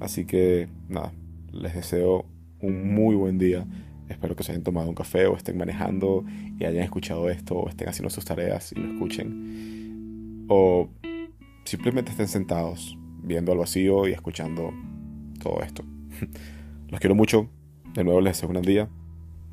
Así 0.00 0.26
que 0.26 0.68
nada, 0.88 1.12
les 1.52 1.74
deseo 1.74 2.26
un 2.60 2.94
muy 2.94 3.14
buen 3.14 3.38
día. 3.38 3.64
Espero 4.08 4.36
que 4.36 4.44
se 4.44 4.52
hayan 4.52 4.62
tomado 4.62 4.88
un 4.88 4.94
café 4.94 5.26
o 5.26 5.36
estén 5.36 5.56
manejando 5.56 6.24
y 6.58 6.64
hayan 6.64 6.82
escuchado 6.82 7.30
esto 7.30 7.54
o 7.54 7.68
estén 7.68 7.88
haciendo 7.88 8.10
sus 8.10 8.24
tareas 8.24 8.72
y 8.72 8.80
lo 8.80 8.92
escuchen. 8.92 10.46
O 10.48 10.88
simplemente 11.64 12.10
estén 12.10 12.28
sentados 12.28 12.98
viendo 13.22 13.52
al 13.52 13.58
vacío 13.58 14.06
y 14.06 14.12
escuchando 14.12 14.72
todo 15.40 15.62
esto. 15.62 15.84
Los 16.88 17.00
quiero 17.00 17.14
mucho. 17.14 17.48
De 17.94 18.04
nuevo 18.04 18.20
les 18.20 18.34
deseo 18.34 18.48
un 18.48 18.54
buen 18.54 18.64
día 18.66 18.88